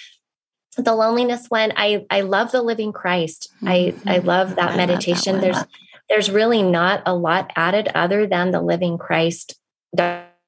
the 0.77 0.93
loneliness 0.93 1.47
one 1.51 1.73
i 1.77 2.05
i 2.11 2.23
love 2.23 2.51
the 2.51 2.61
living 2.61 2.93
christ 2.93 3.49
i 3.63 3.95
i 4.07 4.19
mm-hmm. 4.19 4.27
love 4.27 4.57
that 4.57 4.73
I 4.73 4.77
meditation 4.77 5.35
love 5.35 5.43
that 5.43 5.53
there's 5.53 5.65
there's 6.09 6.31
really 6.31 6.63
not 6.63 7.03
a 7.07 7.15
lot 7.15 7.51
added 7.57 7.89
other 7.95 8.27
than 8.27 8.51
the 8.51 8.61
living 8.61 8.99
Christ 8.99 9.59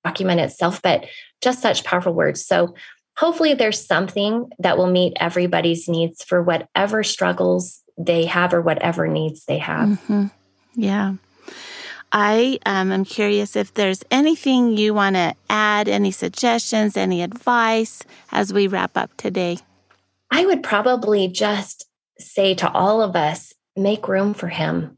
document 0.06 0.40
itself, 0.40 0.80
but 0.82 1.06
just 1.40 1.60
such 1.60 1.84
powerful 1.84 2.14
words. 2.14 2.44
So 2.44 2.74
hopefully 3.16 3.54
there's 3.54 3.84
something 3.84 4.50
that 4.60 4.78
will 4.78 4.90
meet 4.90 5.16
everybody's 5.18 5.88
needs 5.88 6.22
for 6.22 6.42
whatever 6.42 7.02
struggles 7.02 7.82
they 7.98 8.26
have 8.26 8.54
or 8.54 8.62
whatever 8.62 9.08
needs 9.08 9.44
they 9.46 9.58
have. 9.58 9.88
Mm-hmm. 9.88 10.26
Yeah. 10.74 11.14
I 12.12 12.60
um, 12.64 12.92
am 12.92 13.04
curious 13.04 13.56
if 13.56 13.74
there's 13.74 14.04
anything 14.10 14.76
you 14.76 14.94
want 14.94 15.16
to 15.16 15.34
add, 15.50 15.88
any 15.88 16.12
suggestions, 16.12 16.96
any 16.96 17.22
advice 17.22 18.04
as 18.30 18.52
we 18.52 18.68
wrap 18.68 18.96
up 18.96 19.10
today. 19.16 19.58
I 20.30 20.46
would 20.46 20.62
probably 20.62 21.26
just 21.28 21.86
say 22.18 22.54
to 22.54 22.70
all 22.70 23.02
of 23.02 23.16
us 23.16 23.52
make 23.76 24.08
room 24.08 24.34
for 24.34 24.48
him 24.48 24.96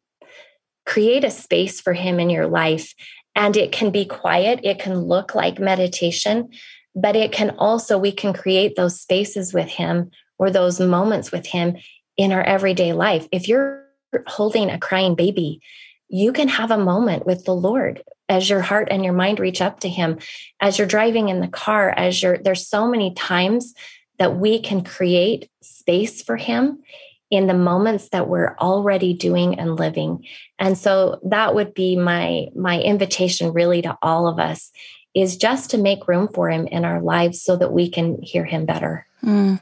create 0.89 1.23
a 1.23 1.31
space 1.31 1.83
for 1.83 1.93
him 1.93 2.19
in 2.19 2.31
your 2.31 2.47
life. 2.47 2.95
And 3.39 3.57
it 3.57 3.71
can 3.71 3.93
be 3.93 4.05
quiet, 4.05 4.59
it 4.65 4.81
can 4.81 4.99
look 4.99 5.33
like 5.33 5.61
meditation, 5.61 6.51
but 6.97 7.15
it 7.15 7.31
can 7.31 7.51
also, 7.51 7.97
we 7.97 8.11
can 8.11 8.33
create 8.33 8.75
those 8.75 9.01
spaces 9.01 9.55
with 9.55 9.69
him 9.69 10.11
or 10.39 10.51
those 10.51 10.81
moments 10.81 11.31
with 11.31 11.47
him 11.47 11.77
in 12.17 12.33
our 12.33 12.43
everyday 12.43 12.93
life. 12.93 13.29
If 13.31 13.47
you're 13.47 13.85
holding 14.27 14.71
a 14.71 14.79
crying 14.79 15.15
baby, 15.15 15.61
you 16.09 16.33
can 16.33 16.49
have 16.49 16.73
a 16.73 16.79
moment 16.79 17.27
with 17.27 17.45
the 17.45 17.55
Lord 17.55 18.03
as 18.29 18.51
your 18.51 18.61
heart 18.61 18.89
and 18.91 19.05
your 19.05 19.15
mind 19.15 19.39
reach 19.39 19.63
up 19.63 19.79
to 19.81 19.89
him 19.89 20.19
as 20.61 20.77
you're 20.77 20.89
driving 20.89 21.29
in 21.29 21.41
the 21.41 21.49
car 21.49 21.91
as 21.91 22.21
you're 22.21 22.39
there's 22.39 22.67
so 22.67 22.89
many 22.89 23.15
times 23.15 23.73
that 24.19 24.37
we 24.37 24.61
can 24.61 24.83
create 24.83 25.49
space 25.63 26.23
for 26.23 26.37
him 26.37 26.83
in 27.31 27.47
the 27.47 27.55
moments 27.55 28.09
that 28.11 28.29
we're 28.29 28.57
already 28.59 29.13
doing 29.13 29.59
and 29.59 29.79
living. 29.79 30.25
And 30.59 30.79
so 30.79 31.21
that 31.25 31.55
would 31.55 31.75
be 31.75 31.97
my 31.97 32.47
my 32.55 32.81
invitation 32.81 33.53
really 33.53 33.83
to 33.83 33.97
all 34.03 34.27
of 34.27 34.39
us 34.39 34.73
is 35.15 35.37
just 35.37 35.71
to 35.71 35.79
make 35.79 36.09
room 36.09 36.29
for 36.33 36.49
him 36.49 36.67
in 36.67 36.85
our 36.85 37.01
lives 37.01 37.43
so 37.43 37.57
that 37.57 37.73
we 37.73 37.91
can 37.91 38.21
hear 38.23 38.45
him 38.45 38.67
better. 38.67 39.07
Mm. 39.25 39.61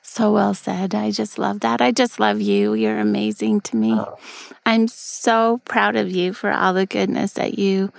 so 0.00 0.32
well 0.32 0.54
said. 0.54 0.94
I 0.94 1.10
just 1.10 1.38
love 1.38 1.60
that. 1.60 1.80
I 1.80 1.90
just 1.90 2.20
love 2.20 2.40
you. 2.40 2.74
You're 2.74 3.00
amazing 3.00 3.60
to 3.62 3.76
me. 3.76 3.92
Oh. 3.92 4.16
i'm 4.64 4.88
so 4.88 5.60
proud 5.64 5.96
of 5.96 6.10
you 6.10 6.32
for 6.32 6.52
all 6.52 6.72
the 6.72 6.86
goodness 6.86 7.32
that 7.32 7.58
you 7.58 7.92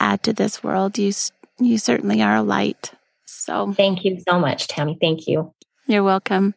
add 0.00 0.22
to 0.24 0.32
this 0.32 0.62
world. 0.62 0.98
You 0.98 1.12
you 1.60 1.78
certainly 1.78 2.20
are 2.20 2.36
a 2.36 2.42
light. 2.42 2.92
So 3.26 3.72
thank 3.74 4.04
you 4.04 4.20
so 4.28 4.40
much 4.40 4.66
tammy. 4.66 4.98
Thank 5.00 5.28
you. 5.28 5.54
You're 5.86 6.02
welcome 6.02 6.54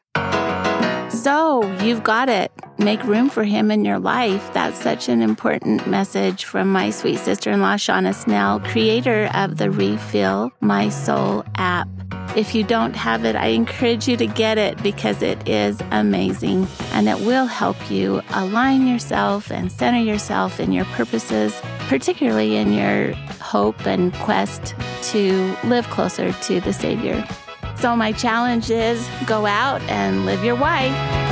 so 1.17 1.65
you've 1.83 2.03
got 2.03 2.29
it. 2.29 2.51
Make 2.77 3.03
room 3.03 3.29
for 3.29 3.43
him 3.43 3.71
in 3.71 3.83
your 3.83 3.99
life. 3.99 4.53
That's 4.53 4.79
such 4.79 5.09
an 5.09 5.21
important 5.21 5.87
message 5.87 6.45
from 6.45 6.71
my 6.71 6.91
sweet 6.91 7.17
sister 7.17 7.51
in 7.51 7.61
law, 7.61 7.75
Shauna 7.75 8.13
Snell, 8.13 8.59
creator 8.59 9.29
of 9.33 9.57
the 9.57 9.71
Refill 9.71 10.51
My 10.61 10.89
Soul 10.89 11.43
app. 11.55 11.87
If 12.35 12.53
you 12.53 12.63
don't 12.63 12.95
have 12.95 13.25
it, 13.25 13.35
I 13.35 13.47
encourage 13.47 14.07
you 14.07 14.15
to 14.17 14.27
get 14.27 14.59
it 14.59 14.81
because 14.83 15.23
it 15.23 15.47
is 15.49 15.81
amazing 15.91 16.67
and 16.91 17.09
it 17.09 17.19
will 17.21 17.47
help 17.47 17.89
you 17.89 18.21
align 18.33 18.85
yourself 18.85 19.51
and 19.51 19.71
center 19.71 19.99
yourself 19.99 20.59
in 20.59 20.71
your 20.71 20.85
purposes, 20.85 21.59
particularly 21.87 22.57
in 22.57 22.73
your 22.73 23.13
hope 23.41 23.87
and 23.87 24.13
quest 24.15 24.75
to 25.13 25.55
live 25.63 25.89
closer 25.89 26.31
to 26.31 26.61
the 26.61 26.73
Savior. 26.73 27.27
So, 27.79 27.95
my 27.95 28.11
challenge 28.11 28.71
is 28.71 29.07
go 29.27 29.45
out 29.45 29.81
and 29.83 30.25
live 30.25 30.43
your 30.43 30.55
why. 30.55 31.26